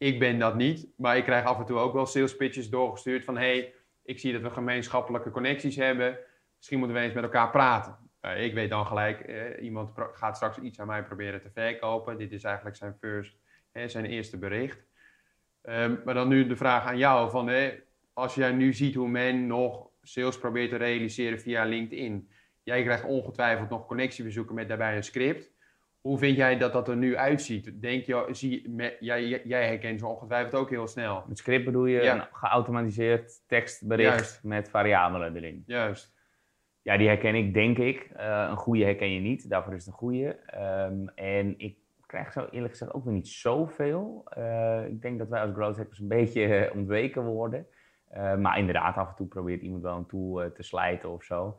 Ik 0.00 0.18
ben 0.18 0.38
dat 0.38 0.54
niet, 0.54 0.88
maar 0.96 1.16
ik 1.16 1.24
krijg 1.24 1.44
af 1.44 1.58
en 1.58 1.64
toe 1.64 1.78
ook 1.78 1.92
wel 1.92 2.06
sales 2.06 2.36
pitches 2.36 2.70
doorgestuurd 2.70 3.24
van 3.24 3.36
hey, 3.36 3.74
ik 4.02 4.18
zie 4.18 4.32
dat 4.32 4.42
we 4.42 4.50
gemeenschappelijke 4.50 5.30
connecties 5.30 5.76
hebben. 5.76 6.18
Misschien 6.56 6.78
moeten 6.78 6.96
we 6.96 7.02
eens 7.02 7.14
met 7.14 7.22
elkaar 7.22 7.50
praten. 7.50 7.96
Eh, 8.20 8.44
ik 8.44 8.54
weet 8.54 8.70
dan 8.70 8.86
gelijk, 8.86 9.20
eh, 9.20 9.62
iemand 9.62 9.90
gaat 10.12 10.36
straks 10.36 10.58
iets 10.58 10.80
aan 10.80 10.86
mij 10.86 11.04
proberen 11.04 11.40
te 11.40 11.50
verkopen. 11.50 12.18
Dit 12.18 12.32
is 12.32 12.44
eigenlijk 12.44 12.76
zijn, 12.76 12.96
first, 13.00 13.36
hè, 13.72 13.88
zijn 13.88 14.04
eerste 14.04 14.38
bericht. 14.38 14.84
Ehm, 15.62 15.96
maar 16.04 16.14
dan 16.14 16.28
nu 16.28 16.46
de 16.46 16.56
vraag 16.56 16.84
aan 16.84 16.98
jou: 16.98 17.30
van, 17.30 17.48
hè, 17.48 17.72
als 18.12 18.34
jij 18.34 18.52
nu 18.52 18.72
ziet 18.72 18.94
hoe 18.94 19.08
men 19.08 19.46
nog 19.46 19.88
sales 20.02 20.38
probeert 20.38 20.70
te 20.70 20.76
realiseren 20.76 21.40
via 21.40 21.64
LinkedIn. 21.64 22.30
Jij 22.62 22.82
krijgt 22.82 23.04
ongetwijfeld 23.04 23.70
nog 23.70 23.86
connectiebezoeken 23.86 24.54
met 24.54 24.68
daarbij 24.68 24.96
een 24.96 25.04
script. 25.04 25.50
Hoe 26.00 26.18
vind 26.18 26.36
jij 26.36 26.58
dat 26.58 26.72
dat 26.72 26.88
er 26.88 26.96
nu 26.96 27.16
uitziet? 27.16 27.80
Denk 27.82 28.04
je, 28.04 28.26
zie, 28.30 28.68
me- 28.68 28.96
jij, 29.00 29.42
jij 29.44 29.66
herkent 29.66 30.00
ze 30.00 30.06
ongetwijfeld 30.06 30.54
ook 30.54 30.70
heel 30.70 30.86
snel. 30.86 31.24
Met 31.28 31.38
script 31.38 31.64
bedoel 31.64 31.86
je 31.86 32.02
Ja. 32.02 32.14
een 32.14 32.26
geautomatiseerd 32.32 33.32
tekstbericht 33.48 34.08
Juist. 34.10 34.44
met 34.44 34.70
variabelen 34.70 35.36
erin. 35.36 35.62
Juist. 35.66 36.14
Ja, 36.82 36.96
die 36.96 37.06
herken 37.08 37.34
ik, 37.34 37.54
denk 37.54 37.78
ik. 37.78 38.10
Eh, 38.16 38.46
een 38.50 38.56
goede 38.56 38.84
herken 38.84 39.10
je 39.12 39.20
niet, 39.20 39.50
daarvoor 39.50 39.74
is 39.74 39.84
het 39.84 39.92
een 39.94 39.98
goede. 39.98 40.36
Ehm, 40.46 41.06
en 41.14 41.54
ik 41.58 41.76
krijg 42.06 42.32
zo 42.32 42.46
eerlijk 42.50 42.72
gezegd 42.72 42.92
ook 42.92 43.04
weer 43.04 43.14
niet 43.14 43.28
zoveel. 43.28 44.22
Eh, 44.28 44.84
ik 44.86 45.02
denk 45.02 45.18
dat 45.18 45.28
wij 45.28 45.40
als 45.42 45.52
growth 45.54 45.76
hackers 45.76 45.98
een 45.98 46.08
beetje 46.08 46.44
eh, 46.44 46.76
ontweken 46.76 47.24
worden. 47.24 47.66
Maar 48.38 48.58
inderdaad, 48.58 48.96
af 48.96 49.08
en 49.08 49.14
toe 49.14 49.26
probeert 49.26 49.62
iemand 49.62 49.82
wel 49.82 49.96
een 49.96 50.06
tool 50.06 50.52
te 50.52 50.62
slijten 50.62 51.10
of 51.10 51.22
zo. 51.24 51.58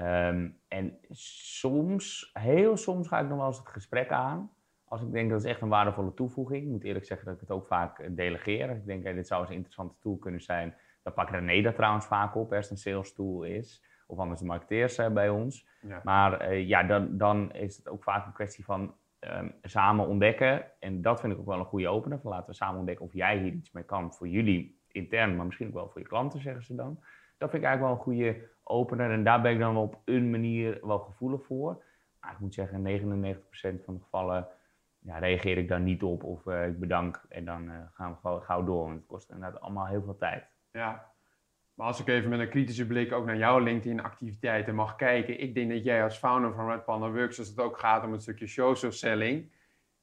Ehm, 0.00 0.48
en 0.68 0.98
soms, 1.10 2.30
heel 2.32 2.76
soms 2.76 3.08
ga 3.08 3.20
ik 3.20 3.28
nog 3.28 3.38
wel 3.38 3.46
eens 3.46 3.58
het 3.58 3.68
gesprek 3.68 4.10
aan. 4.10 4.50
Als 4.84 5.02
ik 5.02 5.12
denk 5.12 5.30
dat 5.30 5.38
is 5.44 5.50
echt 5.50 5.60
een 5.60 5.68
waardevolle 5.68 6.14
toevoeging. 6.14 6.62
Ik 6.62 6.70
moet 6.70 6.84
eerlijk 6.84 7.04
zeggen 7.04 7.26
dat 7.26 7.34
ik 7.34 7.40
het 7.40 7.50
ook 7.50 7.66
vaak 7.66 7.98
eh, 7.98 8.10
delegeer. 8.10 8.68
Als 8.68 8.78
ik 8.78 8.86
denk, 8.86 9.02
hey, 9.02 9.12
dit 9.12 9.26
zou 9.26 9.40
eens 9.40 9.50
een 9.50 9.56
interessante 9.56 9.94
tool 10.00 10.16
kunnen 10.16 10.40
zijn. 10.40 10.74
Dan 11.02 11.12
pakt 11.12 11.30
René 11.30 11.62
dat 11.62 11.74
trouwens 11.74 12.06
vaak 12.06 12.34
op 12.34 12.52
als 12.52 12.68
het 12.68 12.70
een 12.70 12.92
sales 12.92 13.12
tool 13.12 13.42
is. 13.42 13.84
Of 14.06 14.18
anders 14.18 14.40
de 14.40 14.46
marketeers 14.46 14.98
eh, 14.98 15.12
bij 15.12 15.28
ons. 15.28 15.66
Ja. 15.80 16.00
Maar 16.04 16.40
eh, 16.40 16.68
ja, 16.68 16.82
dan, 16.82 17.18
dan 17.18 17.52
is 17.52 17.76
het 17.76 17.88
ook 17.88 18.02
vaak 18.02 18.26
een 18.26 18.32
kwestie 18.32 18.64
van 18.64 18.94
ehm, 19.18 19.50
samen 19.62 20.06
ontdekken. 20.06 20.64
En 20.80 21.02
dat 21.02 21.20
vind 21.20 21.32
ik 21.32 21.38
ook 21.38 21.46
wel 21.46 21.58
een 21.58 21.64
goede 21.64 21.88
opener. 21.88 22.20
Van 22.20 22.30
laten 22.30 22.50
we 22.50 22.54
samen 22.54 22.78
ontdekken 22.78 23.04
of 23.04 23.12
jij 23.12 23.38
hier 23.38 23.52
iets 23.52 23.72
mee 23.72 23.84
kan 23.84 24.12
voor 24.12 24.28
jullie 24.28 24.80
intern, 24.88 25.36
maar 25.36 25.46
misschien 25.46 25.66
ook 25.66 25.74
wel 25.74 25.88
voor 25.88 26.00
je 26.00 26.06
klanten, 26.06 26.40
zeggen 26.40 26.62
ze 26.62 26.74
dan. 26.74 26.98
Dat 27.38 27.50
vind 27.50 27.62
ik 27.62 27.68
eigenlijk 27.68 27.80
wel 27.80 27.90
een 27.90 28.16
goede 28.16 28.48
opener. 28.62 29.10
En 29.10 29.24
daar 29.24 29.40
ben 29.40 29.52
ik 29.52 29.58
dan 29.58 29.76
op 29.76 30.00
een 30.04 30.30
manier 30.30 30.78
wel 30.82 30.98
gevoelig 30.98 31.44
voor. 31.44 31.84
Maar 32.20 32.32
ik 32.32 32.38
moet 32.38 32.54
zeggen, 32.54 32.82
99% 32.82 33.84
van 33.84 33.94
de 33.94 34.00
gevallen 34.02 34.48
ja, 34.98 35.18
reageer 35.18 35.58
ik 35.58 35.68
daar 35.68 35.80
niet 35.80 36.02
op. 36.02 36.24
Of 36.24 36.46
eh, 36.46 36.66
ik 36.66 36.80
bedank 36.80 37.24
en 37.28 37.44
dan 37.44 37.70
eh, 37.70 37.76
gaan 37.92 38.10
we 38.10 38.16
gewoon 38.20 38.42
gauw 38.42 38.64
door. 38.64 38.84
Want 38.84 38.96
het 38.96 39.06
kost 39.06 39.30
inderdaad 39.30 39.60
allemaal 39.60 39.86
heel 39.86 40.02
veel 40.02 40.16
tijd. 40.16 40.44
Ja. 40.72 41.14
Maar 41.74 41.86
als 41.86 42.00
ik 42.00 42.08
even 42.08 42.30
met 42.30 42.40
een 42.40 42.48
kritische 42.48 42.86
blik 42.86 43.12
ook 43.12 43.26
naar 43.26 43.36
jouw 43.36 43.58
LinkedIn-activiteiten 43.58 44.74
mag 44.74 44.96
kijken. 44.96 45.40
Ik 45.40 45.54
denk 45.54 45.70
dat 45.70 45.84
jij 45.84 46.02
als 46.02 46.16
founder 46.16 46.54
van 46.54 46.70
Red 46.70 46.84
Panda 46.84 47.10
Works, 47.10 47.38
als 47.38 47.48
het 47.48 47.60
ook 47.60 47.78
gaat 47.78 48.04
om 48.04 48.12
een 48.12 48.20
stukje 48.20 48.46
social 48.46 48.92
selling. 48.92 49.52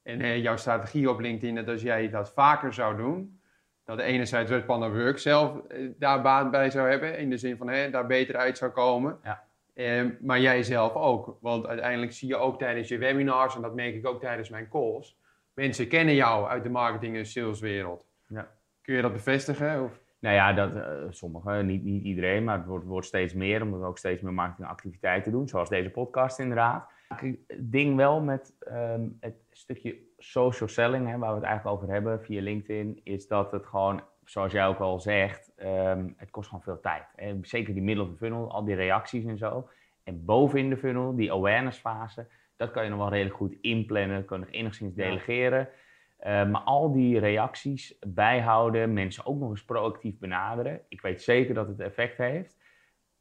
En 0.01 0.21
eh, 0.21 0.41
jouw 0.41 0.57
strategie 0.57 1.09
op 1.09 1.19
LinkedIn, 1.19 1.55
dat 1.55 1.67
als 1.67 1.81
jij 1.81 2.09
dat 2.09 2.33
vaker 2.33 2.73
zou 2.73 2.97
doen. 2.97 3.41
Dat 3.85 3.99
enerzijds 3.99 4.51
Red 4.51 4.65
Panda 4.65 4.91
Works 4.91 5.21
zelf 5.21 5.67
eh, 5.67 5.89
daar 5.97 6.21
baat 6.21 6.51
bij 6.51 6.69
zou 6.69 6.89
hebben. 6.89 7.17
In 7.17 7.29
de 7.29 7.37
zin 7.37 7.57
van 7.57 7.67
hè, 7.67 7.89
daar 7.89 8.07
beter 8.07 8.35
uit 8.35 8.57
zou 8.57 8.71
komen. 8.71 9.19
Ja. 9.23 9.43
Eh, 9.73 10.05
maar 10.21 10.39
jij 10.39 10.63
zelf 10.63 10.93
ook. 10.93 11.37
Want 11.41 11.67
uiteindelijk 11.67 12.11
zie 12.11 12.27
je 12.27 12.35
ook 12.35 12.59
tijdens 12.59 12.87
je 12.87 12.97
webinars, 12.97 13.55
en 13.55 13.61
dat 13.61 13.75
merk 13.75 13.95
ik 13.95 14.07
ook 14.07 14.21
tijdens 14.21 14.49
mijn 14.49 14.69
calls. 14.69 15.17
Mensen 15.53 15.87
kennen 15.87 16.15
jou 16.15 16.47
uit 16.47 16.63
de 16.63 16.69
marketing- 16.69 17.15
en 17.15 17.25
saleswereld. 17.25 18.05
Ja. 18.27 18.47
Kun 18.81 18.95
je 18.95 19.01
dat 19.01 19.13
bevestigen? 19.13 19.83
Of? 19.83 19.99
Nou 20.19 20.35
ja, 20.35 20.53
dat, 20.53 20.75
eh, 20.75 20.83
sommigen, 21.09 21.65
niet, 21.65 21.83
niet 21.83 22.03
iedereen, 22.03 22.43
maar 22.43 22.57
het 22.57 22.65
wordt, 22.65 22.85
wordt 22.85 23.07
steeds 23.07 23.33
meer, 23.33 23.61
omdat 23.61 23.79
we 23.79 23.85
ook 23.85 23.97
steeds 23.97 24.21
meer 24.21 24.33
marketingactiviteiten 24.33 25.31
doen, 25.31 25.47
zoals 25.47 25.69
deze 25.69 25.89
podcast 25.89 26.39
inderdaad. 26.39 26.91
Het 27.07 27.37
ding 27.57 27.95
wel 27.95 28.21
met 28.21 28.55
ehm, 28.59 29.01
het 29.19 29.35
stukje 29.51 29.95
social 30.23 30.69
selling, 30.69 31.07
hè, 31.07 31.17
waar 31.17 31.29
we 31.29 31.35
het 31.35 31.45
eigenlijk 31.45 31.77
over 31.77 31.93
hebben 31.93 32.21
via 32.21 32.41
LinkedIn, 32.41 33.01
is 33.03 33.27
dat 33.27 33.51
het 33.51 33.65
gewoon, 33.65 34.01
zoals 34.25 34.51
jij 34.51 34.67
ook 34.67 34.79
al 34.79 34.99
zegt, 34.99 35.51
ehm, 35.55 36.09
het 36.17 36.31
kost 36.31 36.47
gewoon 36.47 36.63
veel 36.63 36.79
tijd. 36.79 37.03
Hè. 37.15 37.37
Zeker 37.41 37.73
die 37.73 38.01
of 38.01 38.09
the 38.09 38.15
funnel, 38.15 38.51
al 38.51 38.65
die 38.65 38.75
reacties 38.75 39.25
en 39.25 39.37
zo. 39.37 39.69
En 40.03 40.25
bovenin 40.25 40.69
de 40.69 40.77
funnel, 40.77 41.15
die 41.15 41.31
awareness 41.31 41.79
fase, 41.79 42.27
dat 42.55 42.71
kan 42.71 42.83
je 42.83 42.89
nog 42.89 42.99
wel 42.99 43.09
redelijk 43.09 43.35
goed 43.35 43.55
inplannen, 43.61 44.25
kan 44.25 44.39
je 44.39 44.45
nog 44.45 44.53
enigszins 44.53 44.93
delegeren. 44.93 45.69
Eh, 46.17 46.49
maar 46.49 46.61
al 46.61 46.91
die 46.91 47.19
reacties 47.19 47.97
bijhouden, 48.07 48.93
mensen 48.93 49.25
ook 49.25 49.39
nog 49.39 49.49
eens 49.49 49.65
proactief 49.65 50.19
benaderen. 50.19 50.81
Ik 50.87 51.01
weet 51.01 51.21
zeker 51.21 51.53
dat 51.53 51.67
het 51.67 51.79
effect 51.79 52.17
heeft. 52.17 52.57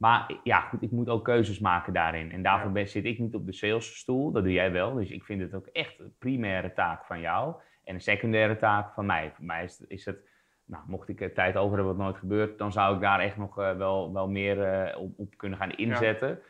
Maar 0.03 0.41
ja, 0.45 0.61
goed, 0.61 0.83
ik 0.83 0.91
moet 0.91 1.09
ook 1.09 1.25
keuzes 1.25 1.59
maken 1.59 1.93
daarin. 1.93 2.33
En 2.33 2.43
daarvoor 2.43 2.79
Ja. 2.79 2.87
zit 2.87 3.05
ik 3.05 3.19
niet 3.19 3.35
op 3.35 3.47
de 3.47 3.53
salesstoel. 3.53 4.33
Dat 4.33 4.43
doe 4.43 4.53
jij 4.53 4.73
wel. 4.73 4.95
Dus 4.95 5.11
ik 5.11 5.25
vind 5.25 5.41
het 5.41 5.55
ook 5.55 5.67
echt 5.67 5.99
een 5.99 6.15
primaire 6.19 6.73
taak 6.73 7.05
van 7.05 7.21
jou. 7.21 7.55
En 7.85 7.95
een 7.95 8.01
secundaire 8.01 8.57
taak 8.57 8.93
van 8.95 9.07
mij. 9.07 9.33
Voor 9.35 9.45
mij 9.45 9.65
is, 9.65 9.79
het- 9.79 9.91
is 9.91 10.05
het, 10.05 10.29
nou, 10.65 10.83
mocht 10.87 11.09
ik 11.09 11.21
er 11.21 11.33
tijd 11.35 11.57
over 11.57 11.77
hebben 11.77 11.97
wat 11.97 12.05
nooit 12.05 12.17
gebeurt, 12.17 12.59
dan 12.59 12.73
zou 12.73 12.95
ik 12.95 13.01
daar 13.01 13.21
echt 13.21 13.37
nog 13.37 13.59
eh, 13.59 13.77
wel, 13.77 14.13
wel 14.13 14.29
meer 14.29 14.63
eh, 14.63 15.01
op, 15.01 15.19
op 15.19 15.37
kunnen 15.37 15.59
gaan 15.59 15.71
inzetten. 15.73 16.41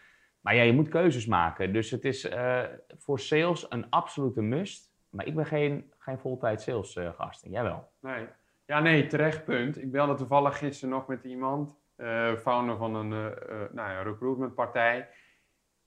Maar 0.41 0.55
ja, 0.55 0.63
je 0.63 0.73
moet 0.73 0.89
keuzes 0.89 1.27
maken. 1.27 1.73
Dus 1.73 1.91
het 1.91 2.05
is 2.05 2.29
eh, 2.29 2.63
voor 2.99 3.21
sales 3.21 3.67
een 3.71 3.91
absolute 3.91 4.43
must. 4.43 4.93
Maar 5.11 5.27
ik 5.27 5.35
ben 5.35 5.47
geen, 5.47 5.93
geen 5.99 6.19
voltijd 6.19 6.61
sales 6.63 6.99
gast. 7.17 7.47
Jij 7.51 7.63
wel. 7.63 7.89
Nee. 8.01 8.27
Ja, 8.67 8.81
nee, 8.81 9.07
terecht 9.07 9.45
punt. 9.45 9.83
Ik 9.83 9.91
belde 9.93 10.15
toevallig 10.15 10.59
gisteren 10.59 10.95
nog 10.95 11.07
met 11.07 11.25
iemand, 11.25 11.81
eh, 12.03 12.37
founder 12.37 12.77
van 12.77 12.95
een 12.95 13.13
eh, 13.13 13.27
eh, 13.27 13.71
nou 13.73 13.91
ja, 13.91 14.03
recruitmentpartij. 14.03 15.09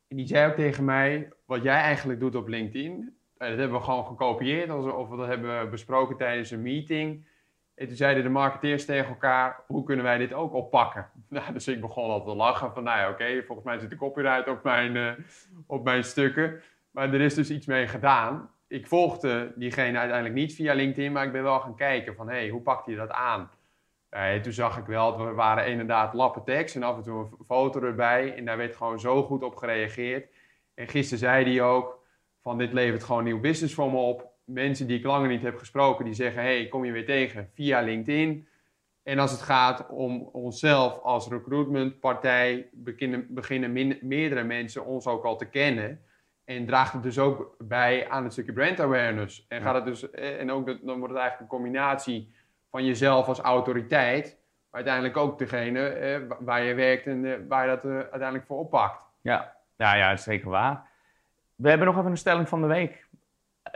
En 0.07 0.17
die 0.17 0.27
zei 0.27 0.49
ook 0.49 0.55
tegen 0.55 0.85
mij, 0.85 1.33
wat 1.45 1.63
jij 1.63 1.75
eigenlijk 1.75 2.19
doet 2.19 2.35
op 2.35 2.47
LinkedIn, 2.47 3.17
dat 3.37 3.47
hebben 3.47 3.71
we 3.71 3.83
gewoon 3.83 4.05
gekopieerd, 4.05 4.67
we 4.67 5.15
dat 5.17 5.27
hebben 5.27 5.69
besproken 5.69 6.17
tijdens 6.17 6.51
een 6.51 6.61
meeting. 6.61 7.27
En 7.75 7.87
toen 7.87 7.95
zeiden 7.95 8.23
de 8.23 8.29
marketeers 8.29 8.85
tegen 8.85 9.09
elkaar, 9.09 9.63
hoe 9.67 9.83
kunnen 9.83 10.05
wij 10.05 10.17
dit 10.17 10.33
ook 10.33 10.53
oppakken? 10.53 11.09
Nou, 11.29 11.53
dus 11.53 11.67
ik 11.67 11.81
begon 11.81 12.09
al 12.09 12.23
te 12.23 12.35
lachen 12.35 12.73
van, 12.73 12.83
nou 12.83 12.99
ja, 12.99 13.09
oké, 13.09 13.43
volgens 13.43 13.67
mij 13.67 13.77
zit 13.77 13.89
de 13.89 13.95
copyright 13.95 14.47
op 14.47 14.63
mijn, 14.63 15.25
op 15.67 15.83
mijn 15.83 16.03
stukken. 16.03 16.61
Maar 16.91 17.13
er 17.13 17.21
is 17.21 17.33
dus 17.33 17.49
iets 17.49 17.65
mee 17.65 17.87
gedaan. 17.87 18.49
Ik 18.67 18.87
volgde 18.87 19.53
diegene 19.55 19.97
uiteindelijk 19.97 20.35
niet 20.35 20.55
via 20.55 20.73
LinkedIn, 20.73 21.11
maar 21.11 21.25
ik 21.25 21.31
ben 21.31 21.43
wel 21.43 21.59
gaan 21.59 21.75
kijken 21.75 22.15
van, 22.15 22.29
hé, 22.29 22.35
hey, 22.35 22.49
hoe 22.49 22.61
pakt 22.61 22.85
hij 22.85 22.95
dat 22.95 23.11
aan? 23.11 23.49
Toen 24.41 24.53
zag 24.53 24.77
ik 24.77 24.85
wel, 24.85 25.25
we 25.25 25.33
waren 25.33 25.67
inderdaad 25.67 26.13
lappen 26.13 26.43
tekst 26.43 26.75
en 26.75 26.83
af 26.83 26.97
en 26.97 27.03
toe 27.03 27.19
een 27.19 27.45
foto 27.45 27.81
erbij. 27.81 28.35
En 28.35 28.45
daar 28.45 28.57
werd 28.57 28.75
gewoon 28.75 28.99
zo 28.99 29.23
goed 29.23 29.43
op 29.43 29.55
gereageerd. 29.55 30.27
En 30.73 30.87
gisteren 30.87 31.19
zei 31.19 31.45
hij 31.45 31.61
ook 31.65 32.03
van 32.41 32.57
dit 32.57 32.73
levert 32.73 33.03
gewoon 33.03 33.23
nieuw 33.23 33.39
business 33.39 33.73
voor 33.73 33.91
me 33.91 33.97
op. 33.97 34.33
Mensen 34.43 34.87
die 34.87 34.97
ik 34.97 35.05
langer 35.05 35.29
niet 35.29 35.41
heb 35.41 35.57
gesproken, 35.57 36.05
die 36.05 36.13
zeggen 36.13 36.41
hey, 36.41 36.67
kom 36.67 36.85
je 36.85 36.91
weer 36.91 37.05
tegen 37.05 37.49
via 37.53 37.81
LinkedIn. 37.81 38.47
En 39.03 39.19
als 39.19 39.31
het 39.31 39.41
gaat 39.41 39.89
om 39.89 40.29
onszelf 40.31 40.99
als 40.99 41.27
recruitmentpartij, 41.27 42.69
beginnen, 42.71 43.27
beginnen 43.29 43.97
meerdere 44.01 44.43
mensen 44.43 44.85
ons 44.85 45.07
ook 45.07 45.23
al 45.23 45.37
te 45.37 45.49
kennen. 45.49 46.01
En 46.43 46.65
draagt 46.65 46.93
het 46.93 47.03
dus 47.03 47.19
ook 47.19 47.55
bij 47.57 48.09
aan 48.09 48.23
het 48.23 48.31
stukje 48.31 48.53
brand 48.53 48.79
awareness. 48.79 49.45
En, 49.47 49.61
gaat 49.61 49.75
het 49.75 49.85
dus, 49.85 50.09
eh, 50.09 50.39
en 50.39 50.51
ook, 50.51 50.65
dan 50.65 50.99
wordt 50.99 51.13
het 51.13 51.21
eigenlijk 51.21 51.39
een 51.39 51.57
combinatie 51.57 52.34
van 52.75 52.85
jezelf 52.85 53.27
als 53.27 53.39
autoriteit, 53.39 54.37
maar 54.71 54.83
uiteindelijk 54.83 55.17
ook 55.17 55.37
degene 55.37 55.87
eh, 55.87 56.21
waar 56.39 56.63
je 56.63 56.73
werkt 56.73 57.07
en 57.07 57.25
eh, 57.25 57.39
waar 57.47 57.63
je 57.63 57.69
dat 57.69 57.85
eh, 57.85 57.91
uiteindelijk 57.91 58.45
voor 58.45 58.57
oppakt. 58.57 58.99
Ja. 59.21 59.55
ja, 59.77 59.95
ja, 59.95 60.17
zeker 60.17 60.49
waar. 60.49 60.87
We 61.55 61.69
hebben 61.69 61.87
nog 61.87 61.97
even 61.97 62.11
een 62.11 62.17
stelling 62.17 62.49
van 62.49 62.61
de 62.61 62.67
week. 62.67 63.07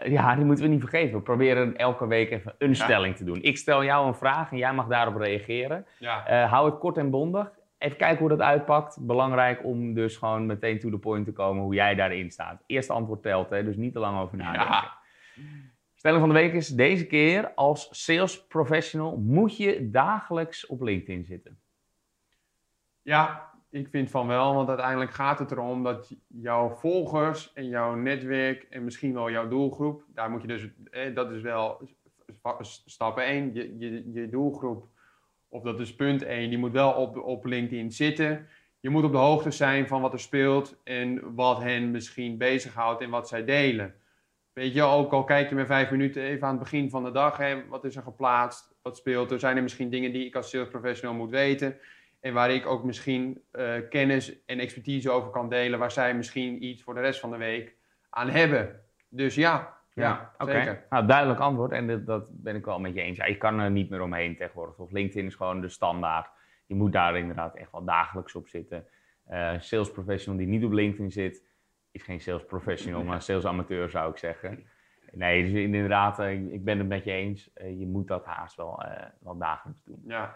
Ja, 0.04 0.36
die 0.36 0.46
moeten 0.46 0.66
we 0.66 0.72
niet 0.72 0.80
vergeten. 0.80 1.16
We 1.16 1.22
proberen 1.22 1.78
elke 1.78 2.08
week 2.08 2.32
even 2.32 2.56
een 2.58 2.76
stelling 2.76 3.16
te 3.16 3.24
doen. 3.24 3.42
Ik 3.42 3.58
stel 3.58 3.84
jou 3.84 4.08
een 4.08 4.16
vraag 4.16 4.52
en 4.52 4.58
jij 4.58 4.74
mag 4.74 4.88
daarop 4.88 5.16
reageren. 5.16 5.86
Ja. 6.00 6.44
Uh, 6.44 6.52
hou 6.52 6.70
het 6.70 6.80
kort 6.80 6.98
en 6.98 7.10
bondig. 7.10 7.52
Even 7.78 7.98
kijken 7.98 8.20
hoe 8.20 8.30
dat 8.30 8.42
uitpakt. 8.42 8.98
Belangrijk 9.02 9.64
om 9.64 9.94
dus 9.94 10.18
gewoon 10.18 10.46
meteen 10.46 10.80
to 10.80 10.90
the 10.90 10.98
point 10.98 11.26
te 11.26 11.34
komen 11.34 11.64
hoe 11.64 11.74
jij 11.74 11.96
daarin 11.96 12.32
staat. 12.32 12.64
Eerste 12.66 12.94
antwoord 12.94 13.22
telt, 13.22 13.50
hè, 13.50 13.64
dus 13.64 13.76
niet 13.76 13.94
te 13.94 14.00
lang 14.00 14.20
over 14.20 14.38
nadenken. 14.38 14.70
Ja. 14.70 14.98
Stelling 16.00 16.20
van 16.20 16.30
de 16.30 16.40
week 16.40 16.54
is 16.54 16.68
deze 16.68 17.06
keer 17.06 17.54
als 17.54 17.88
sales 17.92 18.48
professional 18.48 19.18
moet 19.18 19.58
je 19.58 19.90
dagelijks 19.90 20.66
op 20.66 20.82
LinkedIn 20.82 21.26
zitten. 21.26 21.60
Ja, 23.02 23.54
ik 23.70 23.88
vind 23.88 24.10
van 24.10 24.28
wel, 24.28 24.54
want 24.54 24.70
uiteindelijk 24.70 25.12
gaat 25.12 25.40
het 25.40 25.52
erom 25.52 25.84
dat 25.84 26.16
jouw 26.28 26.70
volgers 26.70 27.54
en 27.54 27.68
jouw 27.68 27.96
netwerk 27.96 28.64
en 28.64 28.84
misschien 28.84 29.14
wel 29.14 29.32
jouw 29.32 29.48
doelgroep, 29.48 30.04
daar 30.14 30.30
moet 30.30 30.42
je 30.42 30.48
dus, 30.48 30.68
eh, 30.92 31.16
dat 31.16 31.32
is 31.32 31.42
wel 31.42 31.90
stap 32.62 33.18
1, 33.18 33.54
je, 33.54 33.78
je, 33.78 34.12
je 34.12 34.30
doelgroep, 34.30 34.88
of 35.50 35.64
dat 35.64 35.80
is 35.80 35.96
punt 35.96 36.24
1, 36.24 36.50
die 36.50 36.58
moet 36.58 36.72
wel 36.72 36.92
op, 36.92 37.18
op 37.18 37.46
LinkedIn 37.46 37.92
zitten. 37.92 38.48
Je 38.80 38.90
moet 38.90 39.04
op 39.04 39.12
de 39.12 39.18
hoogte 39.18 39.52
zijn 39.52 39.88
van 39.88 40.02
wat 40.02 40.14
er 40.14 40.20
speelt 40.20 40.76
en 40.84 41.36
wat 41.36 41.62
hen 41.62 41.92
misschien 41.92 42.38
bezighoudt 42.38 43.02
en 43.02 43.10
wat 43.10 43.28
zij 43.28 43.46
delen. 43.46 43.96
Weet 44.60 44.74
je, 44.74 44.82
ook 44.82 45.12
al 45.12 45.24
kijk 45.24 45.50
je 45.50 45.56
met 45.56 45.68
vijf 45.68 45.92
minuten 45.92 46.24
even 46.24 46.48
aan 46.48 46.54
het 46.54 46.64
begin 46.64 46.90
van 46.90 47.04
de 47.04 47.12
dag, 47.12 47.38
hè, 47.38 47.68
wat 47.68 47.86
is 47.86 47.96
er 47.96 48.04
geplaatst, 48.04 48.76
wat 48.82 48.98
speelt 48.98 49.32
er, 49.32 49.40
zijn 49.40 49.58
er 49.58 49.64
misschien 49.64 49.90
dingen 49.90 50.12
die 50.12 50.26
ik 50.26 50.36
als 50.36 50.50
sales 50.50 50.68
professional 50.68 51.16
moet 51.16 51.30
weten 51.30 51.78
en 52.20 52.34
waar 52.34 52.52
ik 52.52 52.66
ook 52.66 52.84
misschien 52.84 53.42
uh, 53.52 53.74
kennis 53.90 54.46
en 54.46 54.60
expertise 54.60 55.10
over 55.10 55.30
kan 55.30 55.50
delen, 55.50 55.80
waar 55.80 55.92
zij 55.92 56.16
misschien 56.16 56.64
iets 56.64 56.84
voor 56.84 56.94
de 56.94 57.00
rest 57.00 57.20
van 57.20 57.32
de 57.32 57.38
week 57.38 57.76
aan 58.10 58.30
hebben. 58.30 58.80
Dus 59.10 59.36
ja, 59.36 59.78
ja. 59.94 60.32
Nou, 60.90 61.06
duidelijk 61.08 61.40
antwoord 61.40 61.72
en 61.72 61.88
dat, 61.88 62.06
dat, 62.06 62.30
ben 62.32 62.56
ik 62.56 62.66
wel 62.66 62.80
met 62.80 62.94
je 62.94 63.02
eens. 63.02 63.18
Ja, 63.18 63.26
je 63.26 63.38
kan 63.38 63.60
er 63.60 63.72
niet 63.72 63.90
meer 63.90 64.02
omheen 64.02 64.36
tegenwoordig. 64.36 64.78
Of 64.78 64.92
LinkedIn 64.92 65.26
is 65.26 65.36
gewoon 65.36 65.62
de 65.62 65.70
standaard. 65.70 66.30
Je 66.66 66.76
moet 66.76 66.92
daar 66.92 67.18
inderdaad 67.18 67.56
echt 67.56 67.72
wel 67.72 67.86
dagelijks 67.86 68.36
op 68.36 68.48
zitten. 68.48 68.86
Uh, 69.32 69.52
sales 69.60 69.92
professional 69.92 70.40
die 70.40 70.48
niet 70.48 70.64
op 70.64 70.72
LinkedIn 70.72 71.12
zit, 71.12 71.44
is 71.92 72.04
geen 72.04 72.22
sales 72.22 72.46
professional, 72.46 73.04
maar 73.04 73.22
sales 73.22 73.46
amateur 73.46 73.90
zou 73.90 74.12
ik 74.12 74.18
zeggen. 74.18 74.66
Nee, 75.12 75.44
dus 75.44 75.52
inderdaad, 75.52 76.20
eh, 76.20 76.54
ik 76.54 76.64
ben 76.64 76.78
het 76.78 76.88
met 76.88 77.04
je 77.04 77.12
eens. 77.12 77.52
Je 77.54 77.88
moet 77.88 78.08
dat 78.08 78.26
haast 78.26 78.56
wel, 78.56 78.84
wel 79.20 79.38
dagelijks 79.38 79.84
doen. 79.84 80.02
Ja. 80.06 80.36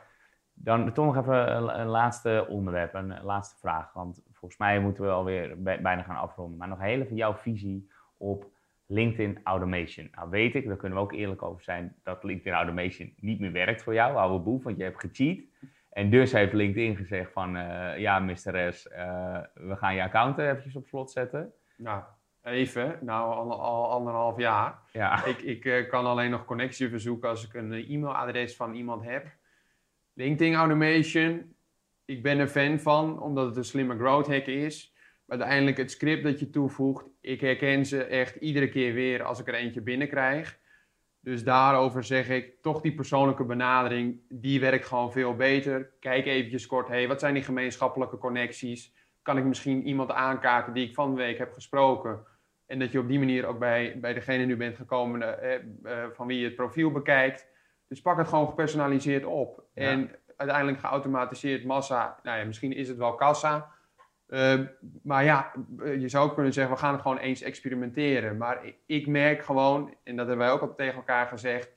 Dan 0.53 0.93
toch 0.93 1.05
nog 1.05 1.17
even 1.17 1.79
een, 1.79 1.87
laatste 1.87 2.45
onderwerp, 2.49 2.93
een 2.93 3.23
laatste 3.23 3.57
vraag. 3.57 3.93
Want 3.93 4.21
volgens 4.31 4.59
mij 4.59 4.79
moeten 4.79 5.03
we 5.03 5.09
alweer 5.09 5.61
bijna 5.61 6.03
gaan 6.03 6.15
afronden. 6.15 6.57
Maar 6.57 6.67
nog 6.67 6.79
heel 6.79 7.01
even 7.01 7.15
jouw 7.15 7.33
visie 7.33 7.89
op 8.17 8.51
LinkedIn 8.85 9.39
Automation. 9.43 10.07
Nou 10.11 10.29
weet 10.29 10.55
ik, 10.55 10.67
daar 10.67 10.77
kunnen 10.77 10.97
we 10.97 11.03
ook 11.03 11.13
eerlijk 11.13 11.41
over 11.41 11.63
zijn, 11.63 11.95
dat 12.03 12.23
LinkedIn 12.23 12.53
Automation 12.53 13.13
niet 13.15 13.39
meer 13.39 13.51
werkt 13.51 13.83
voor 13.83 13.93
jou, 13.93 14.15
oude 14.15 14.43
boef, 14.43 14.63
want 14.63 14.77
je 14.77 14.83
hebt 14.83 14.99
gecheat. 14.99 15.39
En 15.93 16.09
dus 16.09 16.31
heeft 16.31 16.53
LinkedIn 16.53 16.95
gezegd 16.95 17.31
van, 17.31 17.55
uh, 17.55 17.97
ja 17.97 18.19
Mr. 18.19 18.73
S, 18.73 18.87
uh, 18.91 19.39
we 19.53 19.75
gaan 19.75 19.95
je 19.95 20.03
account 20.03 20.37
eventjes 20.37 20.75
op 20.75 20.87
slot 20.87 21.11
zetten. 21.11 21.53
Nou, 21.77 22.03
even, 22.41 22.99
nou 23.01 23.35
al, 23.35 23.61
al 23.61 23.91
anderhalf 23.91 24.37
jaar. 24.37 24.79
Ja. 24.91 25.25
Ik, 25.25 25.37
ik 25.41 25.65
uh, 25.65 25.89
kan 25.89 26.05
alleen 26.05 26.31
nog 26.31 26.45
connectie 26.45 26.89
verzoeken 26.89 27.29
als 27.29 27.45
ik 27.45 27.53
een 27.53 27.73
e-mailadres 27.73 28.55
van 28.55 28.73
iemand 28.73 29.03
heb. 29.03 29.27
LinkedIn 30.13 30.53
Automation, 30.53 31.55
ik 32.05 32.23
ben 32.23 32.39
er 32.39 32.47
fan 32.47 32.79
van, 32.79 33.21
omdat 33.21 33.45
het 33.45 33.57
een 33.57 33.63
slimme 33.63 33.97
growth 33.97 34.27
hack 34.27 34.45
is. 34.45 34.93
Maar 35.25 35.37
uiteindelijk 35.37 35.77
het 35.77 35.91
script 35.91 36.23
dat 36.23 36.39
je 36.39 36.49
toevoegt, 36.49 37.05
ik 37.21 37.41
herken 37.41 37.85
ze 37.85 38.03
echt 38.03 38.35
iedere 38.35 38.69
keer 38.69 38.93
weer 38.93 39.23
als 39.23 39.39
ik 39.39 39.47
er 39.47 39.53
eentje 39.53 39.81
binnenkrijg. 39.81 40.59
Dus 41.23 41.43
daarover 41.43 42.03
zeg 42.03 42.29
ik, 42.29 42.61
toch 42.61 42.81
die 42.81 42.93
persoonlijke 42.93 43.43
benadering, 43.43 44.19
die 44.29 44.59
werkt 44.59 44.85
gewoon 44.85 45.11
veel 45.11 45.35
beter. 45.35 45.93
Kijk 45.99 46.25
eventjes 46.25 46.67
kort, 46.67 46.87
hey, 46.87 47.07
wat 47.07 47.19
zijn 47.19 47.33
die 47.33 47.43
gemeenschappelijke 47.43 48.17
connecties? 48.17 48.93
Kan 49.21 49.37
ik 49.37 49.43
misschien 49.43 49.87
iemand 49.87 50.11
aankaarten 50.11 50.73
die 50.73 50.87
ik 50.87 50.93
van 50.93 51.09
de 51.09 51.21
week 51.21 51.37
heb 51.37 51.53
gesproken? 51.53 52.23
En 52.65 52.79
dat 52.79 52.91
je 52.91 52.99
op 52.99 53.07
die 53.07 53.19
manier 53.19 53.45
ook 53.45 53.59
bij, 53.59 53.99
bij 53.99 54.13
degene 54.13 54.45
nu 54.45 54.57
bent 54.57 54.75
gekomen 54.75 55.41
eh, 55.41 55.55
eh, 55.55 56.09
van 56.13 56.27
wie 56.27 56.39
je 56.39 56.45
het 56.45 56.55
profiel 56.55 56.91
bekijkt. 56.91 57.47
Dus 57.87 58.01
pak 58.01 58.17
het 58.17 58.27
gewoon 58.27 58.47
gepersonaliseerd 58.47 59.25
op. 59.25 59.63
En 59.73 60.11
uiteindelijk 60.37 60.79
geautomatiseerd 60.79 61.63
massa. 61.65 62.19
Nou 62.23 62.39
ja, 62.39 62.45
misschien 62.45 62.73
is 62.73 62.87
het 62.87 62.97
wel 62.97 63.15
kassa. 63.15 63.71
Ehm, 64.33 64.65
maar 65.03 65.23
ja, 65.23 65.51
je 65.99 66.09
zou 66.09 66.27
ook 66.29 66.33
kunnen 66.33 66.53
zeggen, 66.53 66.73
we 66.73 66.79
gaan 66.79 66.93
het 66.93 67.01
gewoon 67.01 67.17
eens 67.17 67.41
experimenteren. 67.41 68.37
Maar 68.37 68.61
ik 68.85 69.07
merk 69.07 69.43
gewoon, 69.43 69.93
en 70.03 70.15
dat 70.15 70.27
hebben 70.27 70.45
wij 70.45 70.55
ook 70.55 70.61
al 70.61 70.75
tegen 70.75 70.95
elkaar 70.95 71.27
gezegd, 71.27 71.75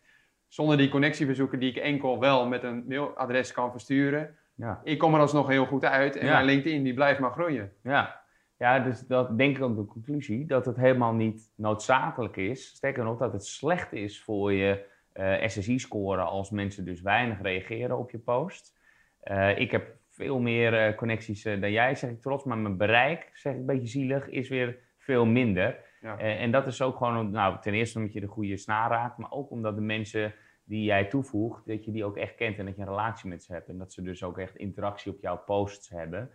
zonder 0.49 0.77
die 0.77 0.88
connectieverzoeken 0.88 1.59
die 1.59 1.71
ik 1.71 1.77
enkel 1.77 2.21
wel 2.21 2.47
met 2.47 2.62
een 2.62 2.85
mailadres 2.88 3.53
kan 3.53 3.71
versturen, 3.71 4.37
ja. 4.55 4.81
ik 4.85 4.99
kom 4.99 5.14
er 5.14 5.21
alsnog 5.21 5.49
heel 5.49 5.66
goed 5.66 5.85
uit. 5.85 6.16
En 6.16 6.27
mijn 6.27 6.45
LinkedIn 6.45 6.83
die 6.83 6.95
blijft 6.95 7.21
maar 7.21 7.31
groeien. 7.31 7.73
Ja. 7.83 8.23
ja, 8.59 8.79
dus 8.79 9.01
dat 9.01 9.38
denk 9.38 9.57
ik 9.57 9.62
ook 9.62 9.77
de 9.77 9.85
conclusie, 9.85 10.47
dat 10.47 10.66
het 10.66 10.77
helemaal 10.77 11.14
niet 11.14 11.53
noodzakelijk 11.57 12.37
is. 12.37 12.66
Sterker 12.66 13.05
nog, 13.05 13.19
dat 13.19 13.33
het 13.33 13.47
slecht 13.47 13.92
is 13.92 14.23
voor 14.23 14.53
je 14.53 14.85
uh, 15.14 15.49
SSI 15.49 15.79
scoren 15.79 16.27
als 16.27 16.51
mensen 16.51 16.85
dus 16.85 17.01
weinig 17.01 17.42
reageren 17.42 17.99
op 17.99 18.11
je 18.11 18.19
post. 18.19 18.75
Uh, 19.25 19.59
ik 19.59 19.71
heb 19.71 19.97
veel 20.16 20.38
meer 20.38 20.88
uh, 20.88 20.96
connecties 20.96 21.42
dan 21.42 21.72
jij, 21.72 21.94
zeg 21.94 22.11
ik 22.11 22.20
trots, 22.20 22.44
maar 22.44 22.59
mijn 22.59 22.76
bereik, 22.76 23.31
zeg 23.33 23.52
ik 23.52 23.59
een 23.59 23.66
beetje 23.66 23.87
zielig, 23.87 24.29
is 24.29 24.48
weer 24.48 24.79
veel 24.98 25.26
minder. 25.26 25.85
Ja. 26.00 26.18
en 26.18 26.50
dat 26.50 26.66
is 26.66 26.83
ook 26.83 26.96
gewoon, 26.96 27.31
nou, 27.31 27.61
ten 27.61 27.74
eerste 27.74 27.98
omdat 27.98 28.12
je 28.12 28.20
de 28.20 28.26
goede 28.26 28.57
snaar 28.57 28.90
raakt, 28.90 29.18
maar 29.18 29.31
ook 29.31 29.50
omdat 29.50 29.74
de 29.74 29.81
mensen 29.81 30.35
die 30.64 30.85
jij 30.85 31.05
toevoegt, 31.05 31.66
dat 31.66 31.85
je 31.85 31.90
die 31.90 32.05
ook 32.05 32.16
echt 32.16 32.35
kent 32.35 32.59
en 32.59 32.64
dat 32.64 32.76
je 32.76 32.81
een 32.81 32.88
relatie 32.88 33.29
met 33.29 33.42
ze 33.42 33.52
hebt. 33.52 33.68
En 33.68 33.79
dat 33.79 33.92
ze 33.92 34.02
dus 34.02 34.22
ook 34.22 34.38
echt 34.38 34.57
interactie 34.57 35.12
op 35.12 35.20
jouw 35.20 35.37
posts 35.37 35.88
hebben. 35.88 36.31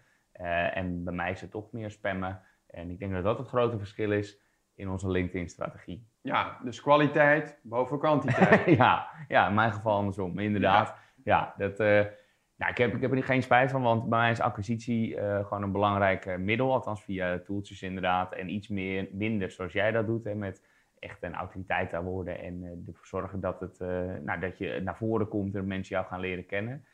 en 0.74 1.04
bij 1.04 1.14
mij 1.14 1.32
is 1.32 1.42
het 1.42 1.52
toch 1.52 1.72
meer 1.72 1.92
spammen. 1.92 2.42
En 2.68 2.90
ik 2.90 3.00
denk 3.00 3.14
dat 3.14 3.24
dat 3.24 3.38
het 3.38 3.48
grote 3.48 3.78
verschil 3.78 4.12
is 4.12 4.42
in 4.76 4.90
onze 4.90 5.10
LinkedIn-strategie. 5.10 6.08
Ja, 6.22 6.60
dus 6.64 6.82
kwaliteit 6.82 7.60
boven 7.64 8.00
kwantiteit. 8.00 8.66
ja, 8.78 9.08
ja, 9.28 9.48
in 9.48 9.54
mijn 9.54 9.74
geval 9.74 9.98
andersom, 9.98 10.40
inderdaad. 10.40 10.96
Ja, 11.24 11.54
dat, 11.58 11.80
uh, 11.80 12.06
ik, 12.70 12.78
heb, 12.78 12.94
ik 12.94 13.02
heb 13.02 13.12
er 13.12 13.24
geen 13.24 13.44
spijt 13.44 13.72
van, 13.72 13.82
want 13.82 14.10
bij 14.10 14.20
mij 14.20 14.32
is 14.32 14.40
acquisitie 14.40 15.16
uh, 15.16 15.46
gewoon 15.46 15.64
een 15.64 15.72
belangrijk 15.72 16.38
middel, 16.38 16.74
althans 16.74 17.04
via 17.04 17.40
toeltjes 17.40 17.82
inderdaad. 17.82 18.34
En 18.34 18.50
iets 18.50 18.68
meer, 18.68 19.08
minder 19.12 19.52
zoals 19.52 19.74
jij 19.74 19.92
dat 19.92 20.06
doet, 20.06 20.24
hè, 20.24 20.36
met 20.36 20.70
echt 21.00 21.24
een 21.24 21.36
autoriteit 21.36 21.92
daar 21.92 22.04
worden 22.04 22.40
en 22.40 22.64
uh, 22.64 22.70
ervoor 22.88 23.06
zorgen 23.06 23.40
dat, 23.40 23.60
het, 23.60 23.80
nou, 24.24 24.40
dat 24.40 24.58
je 24.58 24.82
naar 24.84 24.98
voren 24.98 25.28
komt 25.28 25.56
en 25.56 25.68
mensen 25.68 25.96
jou 25.96 26.08
gaan 26.08 26.20
leren 26.20 26.46
kennen. 26.46 26.86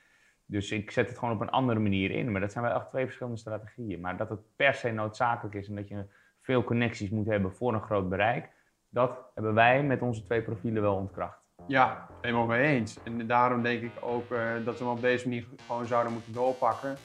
Dus 0.45 0.71
ik 0.71 0.91
zet 0.91 1.09
het 1.09 1.17
gewoon 1.17 1.33
op 1.33 1.41
een 1.41 1.49
andere 1.49 1.79
manier 1.79 2.11
in. 2.11 2.31
Maar 2.31 2.41
dat 2.41 2.51
zijn 2.51 2.63
wel 2.63 2.73
echt 2.73 2.89
twee 2.89 3.05
verschillende 3.05 3.39
strategieën. 3.39 3.99
Maar 3.99 4.17
dat 4.17 4.29
het 4.29 4.55
per 4.55 4.73
se 4.73 4.91
noodzakelijk 4.91 5.55
is 5.55 5.69
en 5.69 5.75
dat 5.75 5.87
je 5.87 6.05
veel 6.41 6.63
connecties 6.63 7.09
moet 7.09 7.25
hebben 7.25 7.53
voor 7.53 7.73
een 7.73 7.81
groot 7.81 8.09
bereik. 8.09 8.49
Dat 8.89 9.31
hebben 9.33 9.53
wij 9.53 9.83
met 9.83 10.01
onze 10.01 10.23
twee 10.23 10.41
profielen 10.41 10.81
wel 10.81 10.95
ontkracht. 10.95 11.46
Ja, 11.67 12.07
helemaal 12.21 12.45
mee 12.45 12.75
eens. 12.75 12.97
En 13.03 13.27
daarom 13.27 13.61
denk 13.61 13.81
ik 13.81 13.91
ook 13.99 14.31
uh, 14.31 14.39
dat 14.65 14.77
we 14.77 14.83
hem 14.83 14.93
op 14.93 15.01
deze 15.01 15.27
manier 15.27 15.45
gewoon 15.67 15.85
zouden 15.85 16.13
moeten 16.13 16.33
doorpakken. 16.33 16.97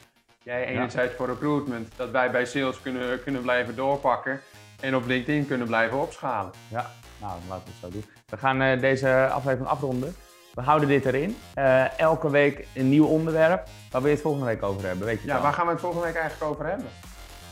Jij 0.42 0.66
enerzijds 0.66 1.14
voor 1.14 1.27
recruitment, 1.27 1.92
dat 1.96 2.11
wij 2.11 2.31
bij 2.31 2.44
sales 2.44 2.81
kunnen, 2.81 3.22
kunnen 3.22 3.42
blijven 3.42 3.77
doorpakken. 3.77 4.40
En 4.81 4.96
op 4.96 5.07
LinkedIn 5.07 5.46
kunnen 5.46 5.66
blijven 5.66 6.01
opschalen. 6.01 6.53
Ja, 6.68 6.90
nou 7.20 7.33
laten 7.48 7.64
we 7.64 7.70
het 7.70 7.81
zo 7.81 7.88
doen. 7.90 8.05
We 8.27 8.37
gaan 8.37 8.62
uh, 8.62 8.81
deze 8.81 9.29
aflevering 9.33 9.68
afronden. 9.68 10.14
We 10.55 10.61
houden 10.61 10.88
dit 10.88 11.05
erin. 11.05 11.37
Uh, 11.59 11.98
elke 11.98 12.31
week 12.31 12.66
een 12.75 12.88
nieuw 12.88 13.07
onderwerp. 13.07 13.68
Waar 13.90 14.01
wil 14.01 14.11
je 14.11 14.16
het 14.16 14.20
volgende 14.20 14.46
week 14.46 14.62
over 14.62 14.87
hebben? 14.87 15.07
Weet 15.07 15.20
je 15.20 15.27
ja, 15.27 15.40
waar 15.40 15.53
gaan 15.53 15.66
we 15.66 15.72
het 15.72 15.81
volgende 15.81 16.07
week 16.07 16.16
eigenlijk 16.16 16.51
over 16.53 16.66
hebben? 16.66 16.87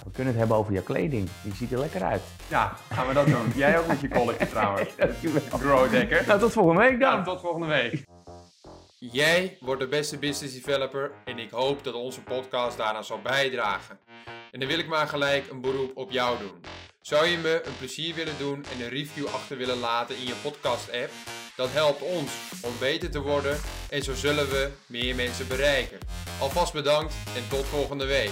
We 0.05 0.11
kunnen 0.11 0.33
het 0.33 0.37
hebben 0.37 0.57
over 0.57 0.73
je 0.73 0.83
kleding. 0.83 1.29
Die 1.43 1.55
ziet 1.55 1.73
er 1.73 1.79
lekker 1.79 2.03
uit. 2.03 2.23
Ja, 2.49 2.77
gaan 2.93 3.07
we 3.07 3.15
dat 3.15 3.27
doen. 3.27 3.53
Jij 3.57 3.79
ook 3.79 3.87
met 3.87 4.01
je 4.01 4.09
colletje 4.09 4.49
trouwens. 4.49 4.89
Grow 5.51 5.91
Dekker. 5.91 6.27
Nou, 6.27 6.41
tot 6.41 6.53
volgende 6.53 6.81
week 6.81 7.01
dan. 7.01 7.17
Ja, 7.17 7.23
tot 7.23 7.41
volgende 7.41 7.67
week. 7.67 8.05
Jij 8.99 9.57
wordt 9.61 9.81
de 9.81 9.89
beste 9.89 10.19
business 10.19 10.55
developer 10.55 11.11
en 11.25 11.39
ik 11.39 11.51
hoop 11.51 11.85
dat 11.85 11.95
onze 11.95 12.23
podcast 12.23 12.77
daaraan 12.77 13.05
zal 13.05 13.21
bijdragen. 13.23 13.99
En 14.51 14.61
dan 14.61 14.69
wil 14.69 14.79
ik 14.79 14.89
maar 14.89 15.07
gelijk 15.09 15.51
een 15.51 15.61
beroep 15.61 15.97
op 15.97 16.11
jou 16.11 16.39
doen. 16.39 16.61
Zou 17.01 17.27
je 17.27 17.39
me 17.39 17.63
een 17.65 17.77
plezier 17.79 18.15
willen 18.15 18.39
doen 18.39 18.65
en 18.73 18.85
een 18.85 18.89
review 18.89 19.27
achter 19.27 19.57
willen 19.57 19.79
laten 19.79 20.17
in 20.17 20.27
je 20.27 20.35
podcast 20.43 20.91
app? 20.93 21.11
Dat 21.57 21.73
helpt 21.73 22.03
ons 22.03 22.33
om 22.63 22.73
beter 22.79 23.11
te 23.11 23.21
worden 23.21 23.59
en 23.91 24.03
zo 24.03 24.15
zullen 24.15 24.49
we 24.49 24.71
meer 24.87 25.15
mensen 25.15 25.49
bereiken. 25.49 25.99
Alvast 26.41 26.73
bedankt 26.73 27.15
en 27.37 27.49
tot 27.49 27.65
volgende 27.65 28.07
week. 28.07 28.31